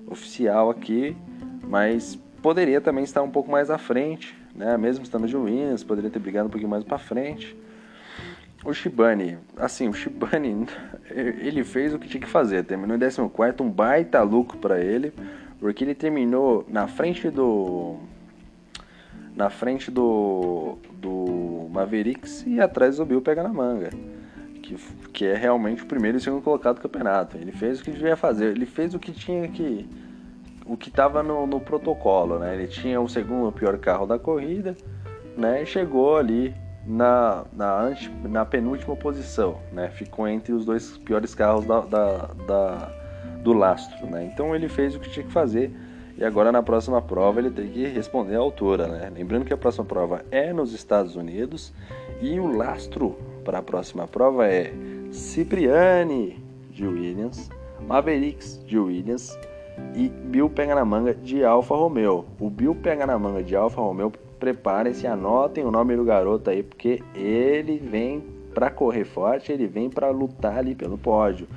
oficial 0.07 0.69
aqui, 0.69 1.17
mas 1.63 2.15
poderia 2.43 2.79
também 2.79 3.03
estar 3.03 3.23
um 3.23 3.31
pouco 3.31 3.49
mais 3.49 3.71
à 3.71 3.77
frente, 3.79 4.37
né? 4.55 4.77
Mesmo 4.77 5.03
estando 5.03 5.27
de 5.27 5.35
Williams, 5.35 5.83
poderia 5.83 6.09
ter 6.09 6.19
brigado 6.19 6.47
um 6.47 6.49
pouquinho 6.49 6.69
mais 6.69 6.83
para 6.83 6.97
frente. 6.97 7.55
O 8.63 8.73
Shibane, 8.73 9.37
assim, 9.57 9.87
o 9.87 9.93
Shibane, 9.93 10.67
ele 11.11 11.63
fez 11.63 11.93
o 11.93 11.99
que 11.99 12.07
tinha 12.07 12.21
que 12.21 12.29
fazer, 12.29 12.63
terminou 12.63 12.97
em 12.97 12.99
14, 12.99 13.21
um 13.61 13.69
baita 13.69 14.21
lucro 14.23 14.57
para 14.57 14.79
ele, 14.79 15.13
porque 15.59 15.83
ele 15.83 15.93
terminou 15.93 16.65
na 16.67 16.87
frente 16.87 17.29
do 17.29 17.97
na 19.35 19.49
frente 19.49 19.91
do, 19.91 20.77
do 20.93 21.67
Mavericks 21.69 22.45
e 22.47 22.59
atrás 22.59 22.97
do 22.97 23.05
Bill 23.05 23.21
pega 23.21 23.43
na 23.43 23.49
manga. 23.49 23.89
Que, 24.63 24.75
que 25.13 25.25
é 25.25 25.35
realmente 25.35 25.83
o 25.83 25.85
primeiro 25.85 26.17
e 26.17 26.21
segundo 26.21 26.41
colocado 26.41 26.77
do 26.77 26.81
campeonato. 26.81 27.37
Ele 27.37 27.51
fez 27.51 27.79
o 27.79 27.83
que 27.83 27.91
devia 27.91 28.15
fazer, 28.15 28.55
ele 28.55 28.65
fez 28.65 28.95
o 28.95 28.99
que 28.99 29.11
tinha 29.11 29.47
que. 29.47 29.87
O 30.65 30.75
que 30.75 30.89
estava 30.89 31.21
no, 31.21 31.45
no, 31.45 31.59
protocolo, 31.59 32.39
né? 32.39 32.55
Ele 32.55 32.67
tinha 32.67 32.99
o 32.99 33.07
segundo 33.07 33.51
pior 33.51 33.77
carro 33.77 34.05
da 34.05 34.17
corrida, 34.17 34.75
né? 35.37 35.61
E 35.61 35.65
chegou 35.65 36.17
ali 36.17 36.55
na, 36.85 37.45
na, 37.53 37.93
na 38.23 38.45
penúltima 38.45 38.95
posição, 38.95 39.59
né? 39.71 39.89
Ficou 39.89 40.27
entre 40.27 40.53
os 40.53 40.65
dois 40.65 40.97
piores 40.97 41.35
carros 41.35 41.65
da, 41.65 41.81
da, 41.81 42.17
da 42.47 42.91
do 43.43 43.53
lastro, 43.53 44.07
né? 44.07 44.25
Então 44.25 44.55
ele 44.55 44.67
fez 44.67 44.95
o 44.95 44.99
que 44.99 45.09
tinha 45.09 45.25
que 45.25 45.31
fazer 45.31 45.71
e 46.17 46.25
agora 46.25 46.51
na 46.51 46.63
próxima 46.63 47.01
prova 47.01 47.39
ele 47.39 47.51
tem 47.51 47.67
que 47.67 47.85
responder 47.85 48.35
à 48.35 48.39
altura, 48.39 48.87
né? 48.87 49.11
Lembrando 49.15 49.45
que 49.45 49.53
a 49.53 49.57
próxima 49.57 49.85
prova 49.85 50.25
é 50.31 50.51
nos 50.51 50.73
Estados 50.73 51.15
Unidos 51.15 51.71
e 52.21 52.39
o 52.39 52.47
lastro 52.47 53.15
para 53.43 53.59
a 53.59 53.61
próxima 53.61 54.07
prova 54.07 54.47
é 54.47 54.73
Cipriani 55.11 56.43
de 56.71 56.87
Williams, 56.87 57.51
Mavericks 57.87 58.63
de 58.65 58.79
Williams 58.79 59.37
e 59.93 60.09
Bill 60.09 60.49
pega 60.49 60.75
na 60.75 60.85
manga 60.85 61.13
de 61.13 61.43
Alfa 61.43 61.75
Romeo. 61.75 62.25
O 62.39 62.49
Bill 62.49 62.75
pega 62.75 63.05
na 63.05 63.17
manga 63.17 63.43
de 63.43 63.55
Alfa 63.55 63.81
Romeo, 63.81 64.11
preparem-se, 64.39 65.07
anotem 65.07 65.63
o 65.63 65.71
nome 65.71 65.95
do 65.95 66.03
garoto 66.03 66.49
aí, 66.49 66.63
porque 66.63 67.01
ele 67.13 67.77
vem 67.77 68.21
para 68.53 68.69
correr 68.69 69.05
forte, 69.05 69.51
ele 69.51 69.67
vem 69.67 69.89
para 69.89 70.09
lutar 70.09 70.57
ali 70.57 70.75
pelo 70.75 70.97
pódio. 70.97 71.47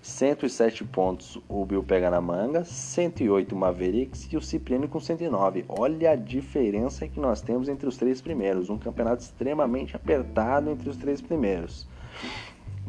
107 0.00 0.84
pontos 0.84 1.38
o 1.48 1.64
Bill 1.64 1.82
pega 1.82 2.08
na 2.08 2.20
manga, 2.20 2.64
108 2.64 3.54
o 3.54 3.58
Mavericks 3.58 4.32
e 4.32 4.36
o 4.36 4.40
Cipriano 4.40 4.88
com 4.88 5.00
109. 5.00 5.64
Olha 5.68 6.12
a 6.12 6.16
diferença 6.16 7.06
que 7.06 7.20
nós 7.20 7.40
temos 7.40 7.68
entre 7.68 7.88
os 7.88 7.96
três 7.96 8.20
primeiros. 8.20 8.70
Um 8.70 8.78
campeonato 8.78 9.22
extremamente 9.22 9.96
apertado 9.96 10.70
entre 10.70 10.88
os 10.88 10.96
três 10.96 11.20
primeiros. 11.20 11.86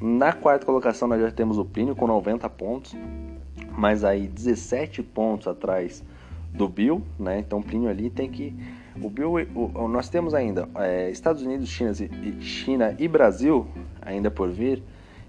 Na 0.02 0.32
quarta 0.32 0.66
colocação 0.66 1.08
nós 1.08 1.22
já 1.22 1.30
temos 1.30 1.58
o 1.58 1.66
Plínio 1.66 1.96
com 1.96 2.08
90 2.08 2.50
pontos, 2.52 2.96
mas 3.78 4.04
aí 4.04 4.28
17 4.28 5.04
pontos 5.04 5.48
atrás 5.48 6.04
do 6.54 6.68
Bill, 6.68 7.02
né? 7.18 7.40
Então 7.40 7.60
o 7.60 7.64
Plínio 7.64 7.90
ali 7.90 8.10
tem 8.10 8.30
que 8.30 8.56
o 9.02 9.10
Bill, 9.10 9.34
o, 9.56 9.88
nós 9.88 10.10
temos 10.10 10.34
ainda 10.34 10.68
é, 10.76 11.10
Estados 11.10 11.42
Unidos, 11.42 11.70
China, 11.70 11.94
China 12.42 12.96
e 13.00 13.08
Brasil 13.08 13.66
ainda 14.02 14.30
por 14.30 14.50
vir. 14.50 14.84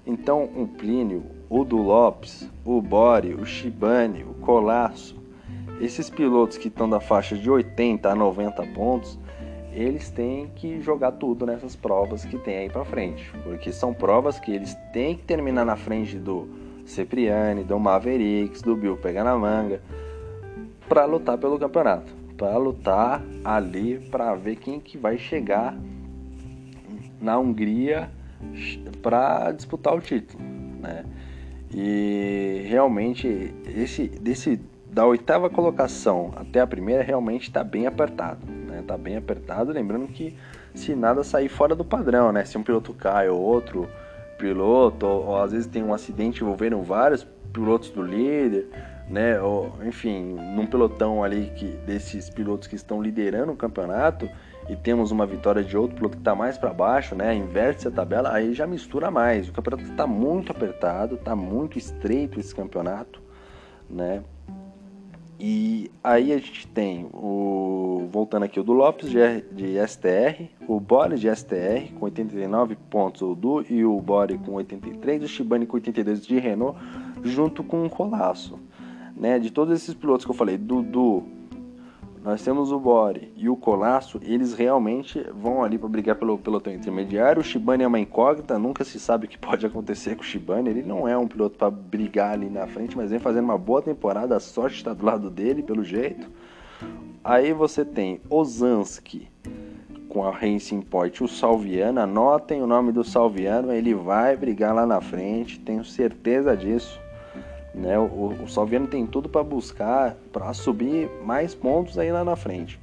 Então 0.07 0.45
o 0.45 0.67
Plínio, 0.67 1.25
o 1.49 1.65
do 1.65 1.77
Lopes, 1.77 2.51
o 2.65 2.81
Bore, 2.81 3.35
o 3.35 3.45
Shibane, 3.45 4.25
o 4.25 4.35
Colasso, 4.35 5.21
esses 5.81 6.11
pilotos 6.11 6.59
que 6.59 6.69
estão 6.69 6.89
da 6.89 7.01
faixa 7.01 7.37
de 7.37 7.51
80 7.51 8.11
a 8.11 8.15
90 8.15 8.67
pontos, 8.69 9.19
eles 9.73 10.11
têm 10.11 10.49
que 10.57 10.81
jogar 10.81 11.13
tudo 11.13 11.47
nessas 11.47 11.77
provas 11.77 12.25
que 12.25 12.37
tem 12.39 12.59
aí 12.59 12.71
para 12.71 12.85
frente, 12.85 13.31
porque 13.45 13.73
são 13.73 13.95
provas 13.95 14.41
que 14.41 14.51
eles 14.51 14.75
têm 14.93 15.17
que 15.17 15.23
terminar 15.23 15.65
na 15.65 15.77
frente 15.77 16.19
do 16.19 16.60
Cipriani, 16.91 17.65
do 17.65 17.79
Mavericks, 17.79 18.63
do 18.63 18.77
Bill 18.77 18.97
pegar 18.97 19.25
na 19.25 19.37
manga, 19.37 19.81
para 20.89 21.05
lutar 21.05 21.39
pelo 21.39 21.59
campeonato, 21.59 22.13
para 22.37 22.57
lutar 22.57 23.23
ali 23.45 23.99
para 24.11 24.35
ver 24.35 24.57
quem 24.57 24.81
que 24.81 24.99
vai 24.99 25.17
chegar 25.17 25.77
na 27.21 27.39
Hungria 27.39 28.11
para 29.03 29.53
disputar 29.53 29.95
o 29.95 30.01
título, 30.01 30.43
né? 30.81 31.05
E 31.73 32.65
realmente 32.69 33.55
esse 33.67 34.09
desse 34.09 34.61
da 34.91 35.07
oitava 35.07 35.49
colocação 35.49 36.33
até 36.35 36.61
a 36.61 36.67
primeira 36.67 37.03
realmente 37.03 37.43
está 37.43 37.63
bem 37.63 37.87
apertado, 37.87 38.45
né? 38.47 38.83
Tá 38.85 38.99
bem 38.99 39.17
apertado, 39.17 39.73
lembrando 39.73 40.09
que 40.09 40.35
se 40.75 40.97
nada 40.97 41.23
sair 41.23 41.49
fora 41.49 41.77
do 41.77 41.85
padrão, 41.85 42.33
né? 42.33 42.45
Se 42.45 42.59
um 42.59 42.63
piloto 42.63 42.93
cai 42.93 43.29
ou 43.29 43.41
outro 43.41 43.89
piloto, 44.41 45.07
ou, 45.07 45.27
ou 45.27 45.43
às 45.43 45.53
vezes 45.53 45.67
tem 45.67 45.83
um 45.83 45.93
acidente 45.93 46.43
envolvendo 46.43 46.81
vários 46.83 47.27
pilotos 47.53 47.91
do 47.91 48.03
líder, 48.03 48.69
né? 49.09 49.41
Ou, 49.41 49.73
enfim, 49.85 50.35
num 50.55 50.67
pelotão 50.67 51.23
ali 51.23 51.53
que 51.57 51.67
desses 51.87 52.31
pilotos 52.31 52.67
que 52.67 52.77
estão 52.77 53.03
liderando 53.03 53.53
o 53.53 53.57
campeonato, 53.57 54.29
e 54.69 54.77
temos 54.77 55.11
uma 55.11 55.27
vitória 55.27 55.65
de 55.65 55.77
outro 55.77 55.97
piloto 55.97 56.17
que 56.17 56.21
está 56.21 56.35
mais 56.35 56.57
para 56.57 56.73
baixo, 56.73 57.15
né? 57.15 57.35
Inverte 57.35 57.89
a 57.89 57.91
tabela, 57.91 58.33
aí 58.33 58.55
já 58.55 58.67
mistura 58.67 59.11
mais. 59.11 59.49
O 59.49 59.53
campeonato 59.53 59.91
está 59.91 60.07
muito 60.07 60.53
apertado, 60.53 61.17
está 61.17 61.35
muito 61.35 61.77
estreito 61.77 62.39
esse 62.39 62.55
campeonato, 62.55 63.21
né? 63.89 64.23
E 65.43 65.91
aí 66.05 66.33
a 66.33 66.37
gente 66.39 66.67
tem 66.67 67.09
o 67.15 68.07
voltando 68.13 68.43
aqui 68.43 68.61
o 68.61 68.63
do 68.63 68.75
Lopes 68.75 69.09
de, 69.09 69.89
STR, 69.89 70.51
o 70.69 70.79
Bore 70.79 71.17
de 71.17 71.35
STR 71.35 71.95
com 71.99 72.05
89 72.05 72.77
pontos 72.91 73.23
o 73.23 73.35
Du 73.35 73.65
e 73.71 73.83
o 73.83 73.99
Bore 74.01 74.37
com 74.37 74.53
83, 74.55 75.23
o 75.23 75.29
Shibane 75.29 75.65
com 75.65 75.77
82 75.77 76.27
de 76.27 76.39
Renault, 76.39 76.79
junto 77.23 77.65
com 77.65 77.87
o 77.87 77.89
Colasso, 77.89 78.59
né? 79.17 79.39
De 79.39 79.51
todos 79.51 79.75
esses 79.75 79.95
pilotos 79.95 80.27
que 80.27 80.31
eu 80.31 80.37
falei, 80.37 80.59
Dudu, 80.59 81.25
nós 82.23 82.43
temos 82.43 82.71
o 82.71 82.79
Bore 82.79 83.33
e 83.35 83.49
o 83.49 83.57
Colasso, 83.57 84.21
eles 84.23 84.53
realmente 84.53 85.27
vão 85.35 85.65
ali 85.65 85.79
para 85.79 85.89
brigar 85.89 86.17
pelo 86.17 86.37
pelotão 86.37 86.73
intermediário. 86.73 87.41
O 87.41 87.45
Shibane 87.45 87.83
é 87.83 87.87
uma 87.87 87.99
incógnita, 87.99 88.59
nunca 88.59 88.85
se 88.85 89.01
sabe 89.01 89.25
o 89.25 89.29
que 89.29 89.39
pode 89.39 89.65
acontecer 89.65 90.17
com 90.17 90.23
o 90.23 90.25
Shibane. 90.25 90.69
Ele 90.69 90.83
não 90.83 91.09
é 91.09 91.17
um 91.17 91.27
piloto 91.27 91.57
para 91.57 91.71
brigar 91.71 92.33
ali 92.35 92.51
na 92.51 92.67
frente, 92.67 92.95
mas 92.95 93.11
vem 93.11 93.19
fazendo 93.19 93.45
uma 93.45 93.57
boa 93.57 93.81
temporada. 93.81 94.37
A 94.37 94.41
sorte 94.41 94.77
está 94.77 94.93
do 94.93 95.05
lado 95.05 95.31
dele, 95.31 95.63
pelo 95.63 95.83
jeito. 95.83 96.31
Aí 97.25 97.55
você 97.55 97.87
tem 97.87 98.21
Ozanski 98.29 99.29
com 100.11 100.23
a 100.23 100.31
Racing 100.31 100.83
Point, 100.83 101.25
o 101.25 101.29
Salviano. 101.29 102.01
Anotem 102.01 102.63
o 102.63 102.67
nome 102.67 102.93
do 102.93 103.03
Salviano, 103.03 103.73
ele 103.73 103.95
vai 103.95 104.37
brigar 104.37 104.75
lá 104.75 104.85
na 104.85 105.01
frente, 105.01 105.59
tenho 105.59 105.85
certeza 105.85 106.55
disso. 106.55 107.01
Né? 107.75 107.99
O, 107.99 108.35
o 108.45 108.49
Salviano 108.49 108.87
tem 108.87 109.07
tudo 109.07 109.29
para 109.29 109.43
buscar, 109.43 110.17
para 110.33 110.53
subir 110.53 111.09
mais 111.25 111.55
pontos 111.55 111.99
aí 111.99 112.11
lá 112.11 112.25
na 112.25 112.37
frente. 112.37 112.81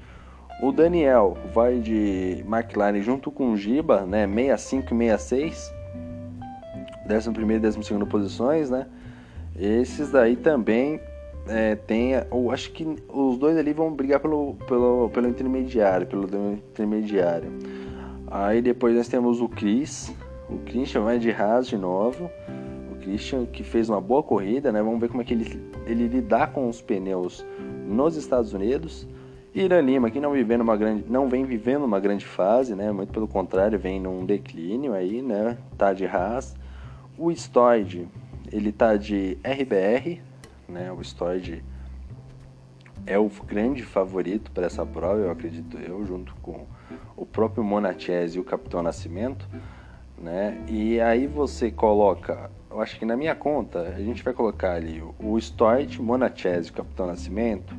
O 0.61 0.71
Daniel 0.71 1.37
vai 1.53 1.79
de 1.79 2.43
McLaren 2.47 3.01
junto 3.01 3.29
com 3.29 3.51
o 3.51 3.57
Giba, 3.57 4.05
né? 4.05 4.25
65 4.25 4.95
e 4.95 5.09
66. 5.09 5.73
11 7.09 7.29
e 7.29 7.59
12 7.59 8.05
posições, 8.09 8.69
né? 8.69 8.87
Esses 9.55 10.11
daí 10.11 10.35
também 10.35 10.99
é, 11.47 11.75
tem. 11.75 12.13
Eu 12.13 12.51
acho 12.51 12.71
que 12.71 12.85
os 13.07 13.37
dois 13.37 13.57
ali 13.57 13.71
vão 13.71 13.91
brigar 13.91 14.19
pelo, 14.19 14.55
pelo, 14.67 15.09
pelo 15.09 15.27
intermediário. 15.27 16.07
Pelo 16.07 16.53
intermediário. 16.53 17.51
Aí 18.29 18.61
depois 18.61 18.95
nós 18.95 19.07
temos 19.07 19.41
o 19.41 19.47
Chris. 19.47 20.13
O 20.49 20.57
Christian 20.59 21.01
vai 21.01 21.19
de 21.19 21.31
Haas 21.31 21.67
de 21.67 21.77
novo. 21.77 22.29
Christian 23.07 23.45
que 23.45 23.63
fez 23.63 23.89
uma 23.89 24.01
boa 24.01 24.21
corrida, 24.21 24.69
né? 24.69 24.81
Vamos 24.81 24.99
ver 24.99 25.07
como 25.07 25.21
é 25.21 25.25
que 25.25 25.33
ele, 25.33 25.71
ele 25.85 26.07
lidar 26.07 26.51
com 26.51 26.67
os 26.67 26.81
pneus 26.81 27.45
nos 27.87 28.17
Estados 28.17 28.53
Unidos. 28.53 29.07
Irã 29.55 29.79
Lima, 29.79 30.11
que 30.11 30.19
não, 30.19 30.33
vivendo 30.33 30.61
uma 30.61 30.75
grande, 30.75 31.05
não 31.07 31.29
vem 31.29 31.45
vivendo 31.45 31.85
uma 31.85 32.01
grande 32.01 32.25
fase, 32.25 32.75
né? 32.75 32.91
Muito 32.91 33.13
pelo 33.13 33.27
contrário, 33.27 33.79
vem 33.79 33.99
num 33.99 34.25
declínio 34.25 34.93
aí, 34.93 35.21
né? 35.21 35.57
Tá 35.77 35.93
de 35.93 36.05
Haas. 36.05 36.55
O 37.17 37.31
Stoid, 37.31 38.07
ele 38.51 38.73
tá 38.73 38.97
de 38.97 39.37
RBR, 39.41 40.21
né? 40.67 40.91
O 40.91 41.01
Stoid 41.01 41.63
é 43.05 43.17
o 43.17 43.31
grande 43.47 43.83
favorito 43.83 44.51
para 44.51 44.65
essa 44.65 44.85
prova, 44.85 45.19
eu 45.19 45.31
acredito 45.31 45.77
eu, 45.77 46.05
junto 46.05 46.35
com 46.41 46.65
o 47.15 47.25
próprio 47.25 47.63
Monachese 47.63 48.37
e 48.37 48.41
o 48.41 48.43
Capitão 48.43 48.83
Nascimento, 48.83 49.47
né? 50.17 50.61
E 50.67 50.99
aí 50.99 51.25
você 51.25 51.71
coloca, 51.71 52.51
eu 52.77 52.81
acho 52.83 52.99
que 52.99 53.05
na 53.05 53.17
minha 53.17 53.33
conta, 53.33 53.79
a 53.79 53.99
gente 53.99 54.23
vai 54.23 54.35
colocar 54.35 54.73
ali 54.73 55.01
o 55.19 55.39
Stoid, 55.39 55.99
Monachese 55.99 56.67
e 56.67 56.71
o 56.71 56.73
Capitão 56.75 57.07
Nascimento 57.07 57.75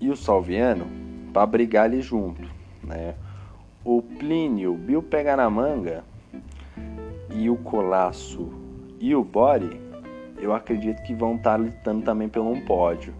e 0.00 0.08
o 0.08 0.16
Salviano 0.16 0.86
para 1.34 1.44
brigar 1.44 1.84
ali 1.84 2.00
junto, 2.00 2.48
né? 2.82 3.14
O 3.84 4.00
Plínio, 4.00 4.72
o 4.72 4.78
Bill 4.78 5.02
pega 5.02 5.36
na 5.36 5.50
manga 5.50 6.02
e 7.34 7.50
o 7.50 7.56
Colasso 7.56 8.50
e 8.98 9.14
o 9.14 9.22
Bore, 9.22 9.78
eu 10.38 10.54
acredito 10.54 11.02
que 11.02 11.14
vão 11.14 11.36
estar 11.36 11.50
tá 11.50 11.56
lutando 11.56 12.02
também 12.02 12.28
pelo 12.28 12.50
um 12.50 12.62
pódio. 12.62 13.12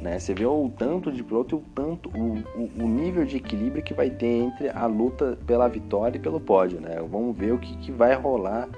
Né? 0.00 0.18
Você 0.18 0.34
vê 0.34 0.44
o 0.44 0.68
tanto 0.76 1.12
de 1.12 1.22
piloto 1.22 1.54
e 1.54 1.58
o 1.58 1.62
tanto 1.76 2.08
o, 2.08 2.38
o, 2.60 2.70
o, 2.82 2.88
nível 2.88 3.24
de 3.24 3.36
equilíbrio 3.36 3.84
que 3.84 3.94
vai 3.94 4.10
ter 4.10 4.26
entre 4.26 4.68
a 4.68 4.84
luta 4.86 5.38
pela 5.46 5.68
vitória 5.68 6.18
e 6.18 6.20
pelo 6.20 6.40
pódio, 6.40 6.80
né? 6.80 6.96
Vamos 7.08 7.36
ver 7.36 7.52
o 7.52 7.58
que, 7.58 7.76
que 7.76 7.92
vai 7.92 8.16
rolar 8.16 8.68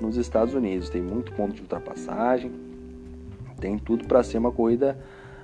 nos 0.00 0.16
Estados 0.16 0.54
Unidos. 0.54 0.88
Tem 0.88 1.02
muito 1.02 1.32
ponto 1.32 1.54
de 1.54 1.62
ultrapassagem, 1.62 2.52
tem 3.60 3.78
tudo 3.78 4.06
para 4.06 4.22
ser 4.22 4.38
uma 4.38 4.50
corrida 4.50 4.98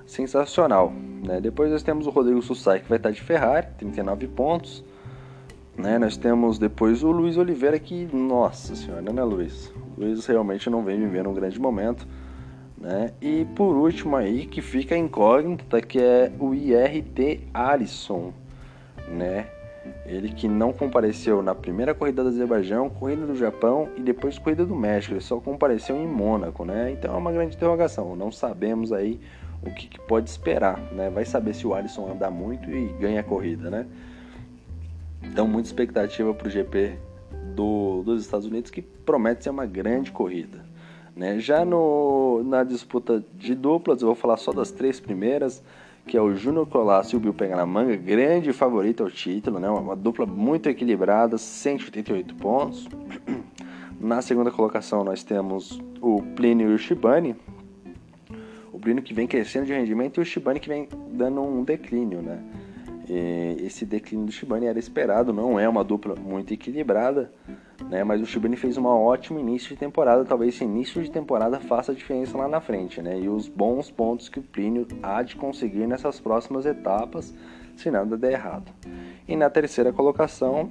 sensacional. 0.05 0.91
Né? 0.91 1.39
Depois 1.39 1.71
nós 1.71 1.83
temos 1.83 2.07
o 2.07 2.09
Rodrigo 2.09 2.41
Sussai, 2.41 2.79
que 2.79 2.89
vai 2.89 2.97
estar 2.97 3.11
de 3.11 3.21
Ferrari, 3.21 3.67
39 3.77 4.27
pontos. 4.27 4.83
Né? 5.77 5.99
Nós 5.99 6.17
temos 6.17 6.57
depois 6.57 7.03
o 7.03 7.11
Luiz 7.11 7.37
Oliveira, 7.37 7.77
que, 7.77 8.07
nossa 8.11 8.75
senhora, 8.75 9.01
né, 9.01 9.23
Luiz? 9.23 9.71
O 9.95 10.01
Luiz 10.01 10.25
realmente 10.25 10.69
não 10.69 10.83
vem 10.83 10.99
vivendo 10.99 11.29
um 11.29 11.33
grande 11.33 11.59
momento. 11.59 12.07
Né? 12.77 13.11
E 13.21 13.45
por 13.55 13.75
último 13.75 14.15
aí, 14.15 14.45
que 14.45 14.61
fica 14.61 14.97
incógnita, 14.97 15.81
que 15.81 15.99
é 15.99 16.31
o 16.39 16.53
IRT 16.53 17.47
Alisson, 17.53 18.33
né? 19.07 19.47
Ele 20.05 20.29
que 20.29 20.47
não 20.47 20.71
compareceu 20.71 21.41
na 21.41 21.53
primeira 21.53 21.93
corrida 21.93 22.23
do 22.23 22.29
Azerbaijão, 22.29 22.89
corrida 22.89 23.25
do 23.25 23.35
Japão 23.35 23.89
e 23.95 24.01
depois 24.01 24.37
corrida 24.37 24.65
do 24.65 24.75
México. 24.75 25.13
Ele 25.13 25.21
só 25.21 25.39
compareceu 25.39 25.95
em 25.95 26.07
Mônaco, 26.07 26.65
né? 26.65 26.91
Então 26.91 27.13
é 27.13 27.17
uma 27.17 27.31
grande 27.31 27.55
interrogação. 27.55 28.15
Não 28.15 28.31
sabemos 28.31 28.91
aí 28.91 29.19
o 29.61 29.71
que, 29.71 29.87
que, 29.87 29.99
pode 29.99 30.29
esperar, 30.29 30.79
né? 30.91 31.09
Vai 31.09 31.25
saber 31.25 31.53
se 31.53 31.65
o 31.65 31.73
Alisson 31.73 32.11
andar 32.11 32.31
muito 32.31 32.69
e 32.69 32.87
ganha 32.99 33.21
a 33.21 33.23
corrida, 33.23 33.69
né? 33.69 33.85
Então, 35.23 35.47
muita 35.47 35.67
expectativa 35.67 36.33
para 36.33 36.47
o 36.47 36.49
GP 36.49 36.97
do, 37.55 38.03
dos 38.03 38.21
Estados 38.21 38.45
Unidos, 38.45 38.71
que 38.71 38.81
promete 38.81 39.43
ser 39.43 39.49
uma 39.49 39.65
grande 39.65 40.11
corrida. 40.11 40.65
Né? 41.15 41.39
Já 41.39 41.65
no, 41.65 42.43
na 42.43 42.63
disputa 42.63 43.23
de 43.33 43.55
duplas, 43.55 44.01
eu 44.01 44.07
vou 44.07 44.15
falar 44.15 44.37
só 44.37 44.51
das 44.51 44.71
três 44.71 44.99
primeiras, 44.99 45.63
que 46.07 46.15
é 46.15 46.21
o 46.21 46.33
Júnior 46.33 46.65
Colasso 46.65 47.15
e 47.15 47.17
o 47.17 47.19
Bill 47.19 47.33
Pega 47.33 47.55
na 47.55 47.65
Manga, 47.65 47.95
grande 47.97 48.53
favorito 48.53 49.03
ao 49.03 49.11
título, 49.11 49.59
né? 49.59 49.69
uma, 49.69 49.95
dupla 49.95 50.25
muito 50.25 50.69
equilibrada, 50.69 51.37
188 51.37 52.33
pontos. 52.35 52.87
Na 53.99 54.21
segunda 54.21 54.51
colocação, 54.51 55.03
nós 55.03 55.23
temos 55.23 55.81
o 55.99 56.21
Plínio 56.35 56.71
e 56.71 56.73
o 56.75 56.77
Shibane, 56.77 57.35
o 58.71 58.77
Brino 58.77 59.01
que 59.01 59.13
vem 59.13 59.27
crescendo 59.27 59.65
de 59.65 59.73
rendimento 59.73 60.19
e 60.19 60.21
o 60.21 60.25
Shibane 60.25 60.59
que 60.59 60.69
vem 60.69 60.87
dando 61.11 61.41
um 61.41 61.63
declínio, 61.63 62.21
né? 62.21 62.39
E 63.09 63.57
esse 63.65 63.85
declínio 63.85 64.27
do 64.27 64.31
Shibane 64.31 64.67
era 64.67 64.77
esperado, 64.77 65.33
não 65.33 65.59
é 65.59 65.67
uma 65.67 65.83
dupla 65.83 66.15
muito 66.15 66.53
equilibrada, 66.53 67.33
né? 67.89 68.03
Mas 68.03 68.21
o 68.21 68.25
Shibane 68.25 68.55
fez 68.55 68.77
um 68.77 68.85
ótimo 68.85 69.39
início 69.39 69.69
de 69.69 69.75
temporada, 69.77 70.25
talvez 70.25 70.55
esse 70.55 70.63
início 70.63 71.01
de 71.01 71.11
temporada 71.11 71.59
faça 71.59 71.91
a 71.91 71.95
diferença 71.95 72.37
lá 72.37 72.47
na 72.47 72.59
frente, 72.59 73.01
né? 73.01 73.19
E 73.19 73.29
os 73.29 73.47
bons 73.47 73.89
pontos 73.89 74.29
que 74.29 74.39
o 74.39 74.43
Plínio 74.43 74.87
há 75.01 75.21
de 75.21 75.35
conseguir 75.35 75.87
nessas 75.87 76.19
próximas 76.19 76.65
etapas, 76.65 77.33
se 77.75 77.91
nada 77.91 78.17
der 78.17 78.33
errado. 78.33 78.71
E 79.27 79.35
na 79.35 79.49
terceira 79.49 79.93
colocação, 79.93 80.69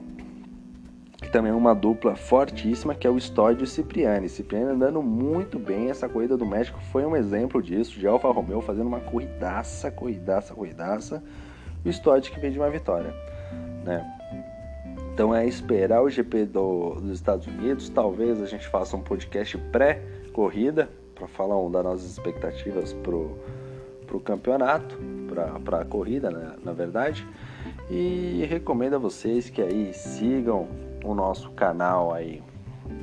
que 1.22 1.30
também 1.30 1.52
é 1.52 1.54
uma 1.54 1.74
dupla 1.74 2.14
fortíssima, 2.14 2.94
que 2.94 3.06
é 3.06 3.10
o 3.10 3.16
Stodd 3.16 3.60
e 3.60 3.64
o 3.64 3.66
Cipriani. 3.66 4.28
Cipriani 4.28 4.72
andando 4.72 5.02
muito 5.02 5.58
bem, 5.58 5.88
essa 5.88 6.08
corrida 6.08 6.36
do 6.36 6.44
México 6.44 6.78
foi 6.92 7.06
um 7.06 7.16
exemplo 7.16 7.62
disso, 7.62 7.98
de 7.98 8.06
Alfa 8.06 8.30
Romeo 8.30 8.60
fazendo 8.60 8.86
uma 8.86 9.00
corridaça, 9.00 9.90
corridaça, 9.90 10.54
corridaça, 10.54 11.22
o 11.84 11.88
Stodd 11.88 12.30
que 12.30 12.38
veio 12.38 12.52
de 12.52 12.58
uma 12.58 12.68
vitória, 12.68 13.14
né? 13.84 14.15
Então 15.16 15.34
é 15.34 15.46
esperar 15.46 16.02
o 16.02 16.10
GP 16.10 16.44
do, 16.44 16.96
dos 16.96 17.12
Estados 17.12 17.46
Unidos, 17.46 17.88
talvez 17.88 18.42
a 18.42 18.44
gente 18.44 18.68
faça 18.68 18.94
um 18.98 19.00
podcast 19.00 19.56
pré-corrida, 19.72 20.90
para 21.14 21.26
falar 21.26 21.58
um 21.58 21.70
das 21.70 21.82
nossas 21.82 22.10
expectativas 22.10 22.92
pro, 22.92 23.38
pro 24.06 24.20
campeonato, 24.20 25.00
para 25.64 25.80
a 25.80 25.84
corrida, 25.86 26.30
né, 26.30 26.56
na 26.62 26.74
verdade. 26.74 27.26
E 27.90 28.44
recomendo 28.46 28.96
a 28.96 28.98
vocês 28.98 29.48
que 29.48 29.62
aí 29.62 29.90
sigam 29.94 30.68
o 31.02 31.14
nosso 31.14 31.50
canal 31.52 32.12
aí 32.12 32.42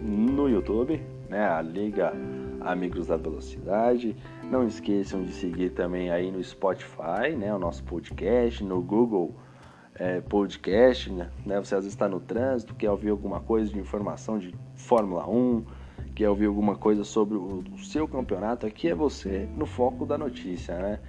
no 0.03 0.47
YouTube, 0.47 1.01
né? 1.27 1.49
A 1.49 1.63
Liga 1.63 2.13
Amigos 2.61 3.07
da 3.07 3.17
Velocidade. 3.17 4.15
Não 4.51 4.67
esqueçam 4.67 5.23
de 5.23 5.31
seguir 5.31 5.71
também 5.71 6.11
aí 6.11 6.31
no 6.31 6.43
Spotify, 6.43 7.35
né? 7.35 7.51
O 7.55 7.57
nosso 7.57 7.83
podcast, 7.83 8.63
no 8.63 8.83
Google 8.83 9.33
é, 9.95 10.21
Podcast, 10.21 11.11
né? 11.11 11.29
Você 11.45 11.75
às 11.75 11.83
vezes 11.83 11.93
está 11.93 12.07
no 12.07 12.19
trânsito, 12.19 12.73
quer 12.75 12.89
ouvir 12.89 13.09
alguma 13.09 13.39
coisa 13.39 13.71
de 13.71 13.79
informação 13.79 14.37
de 14.39 14.53
Fórmula 14.75 15.27
1, 15.29 15.63
quer 16.15 16.29
ouvir 16.29 16.45
alguma 16.45 16.75
coisa 16.75 17.03
sobre 17.03 17.37
o, 17.37 17.63
o 17.73 17.77
seu 17.79 18.07
campeonato, 18.07 18.65
aqui 18.65 18.89
é 18.89 18.95
você, 18.95 19.47
no 19.55 19.65
foco 19.65 20.05
da 20.05 20.17
notícia, 20.17 20.77
né? 20.77 20.99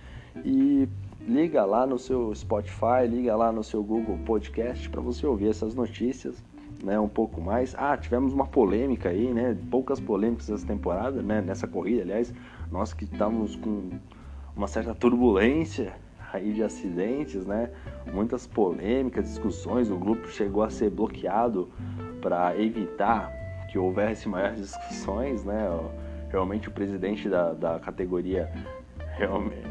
E 0.44 0.88
liga 1.26 1.64
lá 1.64 1.86
no 1.86 1.98
seu 1.98 2.34
Spotify, 2.34 3.06
liga 3.08 3.34
lá 3.34 3.50
no 3.50 3.62
seu 3.62 3.82
Google 3.82 4.18
Podcast 4.26 4.88
para 4.90 5.00
você 5.00 5.26
ouvir 5.26 5.48
essas 5.48 5.74
notícias 5.74 6.42
né, 6.82 6.98
um 7.00 7.08
pouco 7.08 7.40
mais. 7.40 7.74
Ah, 7.78 7.96
tivemos 7.96 8.32
uma 8.32 8.46
polêmica 8.46 9.08
aí, 9.08 9.32
né? 9.32 9.56
Poucas 9.70 9.98
polêmicas 9.98 10.50
essa 10.50 10.66
temporada, 10.66 11.22
né? 11.22 11.40
Nessa 11.40 11.66
corrida, 11.66 12.02
aliás, 12.02 12.34
nós 12.70 12.92
que 12.92 13.04
estávamos 13.04 13.56
com 13.56 13.90
uma 14.56 14.66
certa 14.66 14.94
turbulência 14.94 15.94
aí 16.34 16.52
de 16.52 16.62
acidentes, 16.62 17.46
né? 17.46 17.70
Muitas 18.12 18.46
polêmicas, 18.46 19.24
discussões. 19.24 19.90
O 19.90 19.96
grupo 19.96 20.28
chegou 20.28 20.62
a 20.62 20.70
ser 20.70 20.90
bloqueado 20.90 21.70
para 22.20 22.58
evitar 22.60 23.32
que 23.70 23.78
houvesse 23.78 24.28
maiores 24.28 24.60
discussões, 24.60 25.44
né? 25.44 25.68
Realmente 26.28 26.68
o 26.68 26.72
presidente 26.72 27.28
da, 27.28 27.52
da 27.52 27.78
categoria 27.78 28.50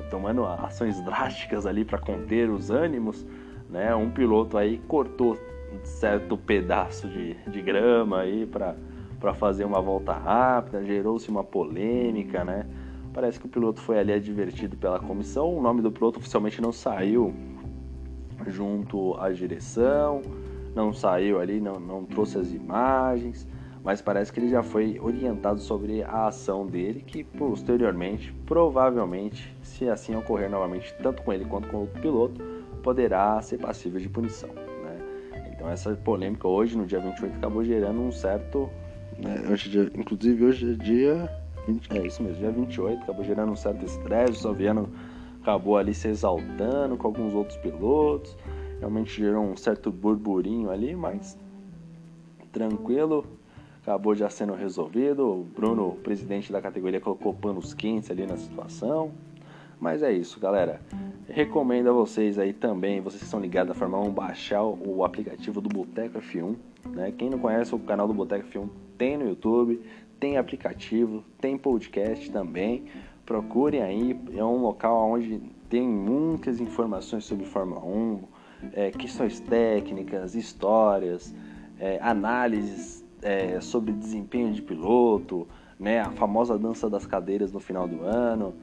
tomando 0.09 0.45
ações 0.45 1.01
drásticas 1.03 1.65
ali 1.65 1.83
para 1.83 1.97
conter 1.97 2.49
os 2.49 2.69
ânimos, 2.69 3.25
né? 3.69 3.93
Um 3.93 4.09
piloto 4.09 4.57
aí 4.57 4.77
cortou 4.87 5.37
certo 5.83 6.37
pedaço 6.37 7.07
de, 7.09 7.33
de 7.33 7.61
grama 7.61 8.19
aí 8.19 8.45
para 8.45 9.33
fazer 9.33 9.65
uma 9.65 9.81
volta 9.81 10.13
rápida, 10.13 10.83
gerou-se 10.85 11.29
uma 11.29 11.43
polêmica, 11.43 12.45
né? 12.45 12.65
Parece 13.13 13.39
que 13.39 13.45
o 13.45 13.49
piloto 13.49 13.79
foi 13.79 13.99
ali 13.99 14.11
advertido 14.11 14.75
pela 14.75 14.99
comissão, 14.99 15.55
o 15.55 15.61
nome 15.61 15.81
do 15.81 15.91
piloto 15.91 16.19
oficialmente 16.19 16.61
não 16.61 16.71
saiu 16.71 17.33
junto 18.47 19.15
à 19.19 19.29
direção, 19.29 20.21
não 20.75 20.91
saiu 20.91 21.39
ali, 21.39 21.61
não, 21.61 21.79
não 21.79 22.03
trouxe 22.03 22.37
as 22.37 22.51
imagens, 22.51 23.47
mas 23.83 24.01
parece 24.01 24.33
que 24.33 24.39
ele 24.39 24.49
já 24.49 24.63
foi 24.63 24.99
orientado 24.99 25.59
sobre 25.59 26.01
a 26.01 26.27
ação 26.27 26.65
dele, 26.65 27.01
que 27.01 27.23
posteriormente, 27.23 28.33
provavelmente, 28.45 29.55
se 29.61 29.87
assim 29.87 30.15
ocorrer 30.15 30.49
novamente, 30.49 30.93
tanto 31.01 31.21
com 31.21 31.31
ele 31.31 31.45
quanto 31.45 31.67
com 31.69 31.83
o 31.83 31.87
piloto, 31.87 32.41
poderá 32.81 33.41
ser 33.41 33.59
passível 33.59 33.99
de 33.99 34.09
punição. 34.09 34.49
Então 35.63 35.71
essa 35.71 35.95
polêmica 35.95 36.45
hoje, 36.45 36.77
no 36.77 36.85
dia 36.85 36.99
28, 36.99 37.37
acabou 37.37 37.63
gerando 37.63 38.01
um 38.01 38.11
certo. 38.11 38.69
Né, 39.17 39.45
hoje, 39.49 39.91
inclusive 39.95 40.43
hoje 40.43 40.73
é 40.73 40.75
dia 40.75 41.29
20, 41.67 41.97
é 41.97 42.05
isso 42.05 42.21
mesmo, 42.21 42.39
dia 42.39 42.51
28, 42.51 43.03
acabou 43.03 43.23
gerando 43.23 43.51
um 43.51 43.55
certo 43.55 43.85
estresse, 43.85 44.33
o 44.33 44.35
Salviano 44.35 44.89
acabou 45.41 45.77
ali 45.77 45.93
se 45.93 46.07
exaltando 46.07 46.95
com 46.97 47.07
alguns 47.07 47.33
outros 47.33 47.57
pilotos, 47.57 48.37
realmente 48.79 49.15
gerou 49.15 49.43
um 49.43 49.55
certo 49.55 49.91
burburinho 49.91 50.69
ali, 50.69 50.95
mas 50.95 51.37
tranquilo, 52.51 53.25
acabou 53.81 54.15
já 54.15 54.29
sendo 54.29 54.53
resolvido. 54.53 55.27
O 55.27 55.43
Bruno, 55.43 55.89
o 55.89 55.95
presidente 55.95 56.51
da 56.51 56.61
categoria, 56.61 57.01
colocou 57.01 57.33
panos 57.33 57.73
quentes 57.73 58.09
ali 58.09 58.25
na 58.25 58.37
situação. 58.37 59.11
Mas 59.79 60.01
é 60.01 60.13
isso, 60.13 60.39
galera. 60.39 60.79
Recomendo 61.27 61.89
a 61.89 61.93
vocês 61.93 62.39
aí 62.39 62.53
também, 62.53 63.01
vocês 63.01 63.19
que 63.19 63.25
estão 63.25 63.39
ligados 63.39 63.71
à 63.71 63.73
Fórmula 63.73 64.07
1, 64.07 64.11
baixar 64.11 64.63
o 64.63 65.03
aplicativo 65.03 65.59
do 65.59 65.67
Boteco 65.67 66.19
F1. 66.19 66.55
Né? 66.89 67.13
Quem 67.17 67.29
não 67.29 67.39
conhece 67.39 67.75
o 67.75 67.79
canal 67.79 68.07
do 68.07 68.13
Boteco 68.13 68.47
F1, 68.47 68.69
tem 68.97 69.17
no 69.17 69.27
YouTube, 69.27 69.81
tem 70.23 70.37
aplicativo, 70.37 71.21
tem 71.41 71.57
podcast 71.57 72.31
também. 72.31 72.85
Procurem 73.25 73.81
aí, 73.81 74.17
é 74.33 74.41
um 74.41 74.61
local 74.61 75.11
onde 75.11 75.41
tem 75.67 75.85
muitas 75.85 76.61
informações 76.61 77.25
sobre 77.25 77.43
Fórmula 77.43 77.83
1, 77.83 78.23
é, 78.71 78.91
questões 78.91 79.41
técnicas, 79.41 80.33
histórias, 80.33 81.35
é, 81.77 81.99
análises 82.01 83.03
é, 83.21 83.59
sobre 83.59 83.91
desempenho 83.91 84.53
de 84.53 84.61
piloto, 84.61 85.45
né, 85.77 85.99
a 85.99 86.11
famosa 86.11 86.57
dança 86.57 86.89
das 86.89 87.05
cadeiras 87.05 87.51
no 87.51 87.59
final 87.59 87.85
do 87.85 88.01
ano. 88.03 88.53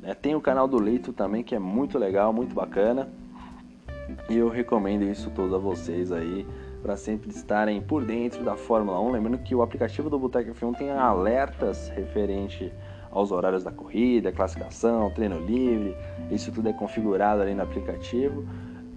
Né, 0.00 0.14
tem 0.14 0.34
o 0.34 0.40
canal 0.40 0.66
do 0.66 0.80
Leito 0.80 1.12
também, 1.12 1.44
que 1.44 1.54
é 1.54 1.58
muito 1.58 1.98
legal, 1.98 2.32
muito 2.32 2.54
bacana. 2.54 3.10
E 4.30 4.38
eu 4.38 4.48
recomendo 4.48 5.02
isso 5.02 5.30
tudo 5.34 5.54
a 5.54 5.58
vocês 5.58 6.10
aí, 6.10 6.46
para 6.84 6.98
sempre 6.98 7.30
estarem 7.30 7.80
por 7.80 8.04
dentro 8.04 8.44
da 8.44 8.56
Fórmula 8.56 9.00
1. 9.00 9.12
Lembrando 9.12 9.38
que 9.38 9.54
o 9.54 9.62
aplicativo 9.62 10.10
do 10.10 10.18
Boteco 10.18 10.50
F1 10.50 10.76
tem 10.76 10.90
alertas 10.90 11.88
referente 11.88 12.70
aos 13.10 13.32
horários 13.32 13.64
da 13.64 13.72
corrida, 13.72 14.30
classificação, 14.30 15.10
treino 15.10 15.40
livre. 15.40 15.96
Isso 16.30 16.52
tudo 16.52 16.68
é 16.68 16.74
configurado 16.74 17.40
ali 17.40 17.54
no 17.54 17.62
aplicativo. 17.62 18.44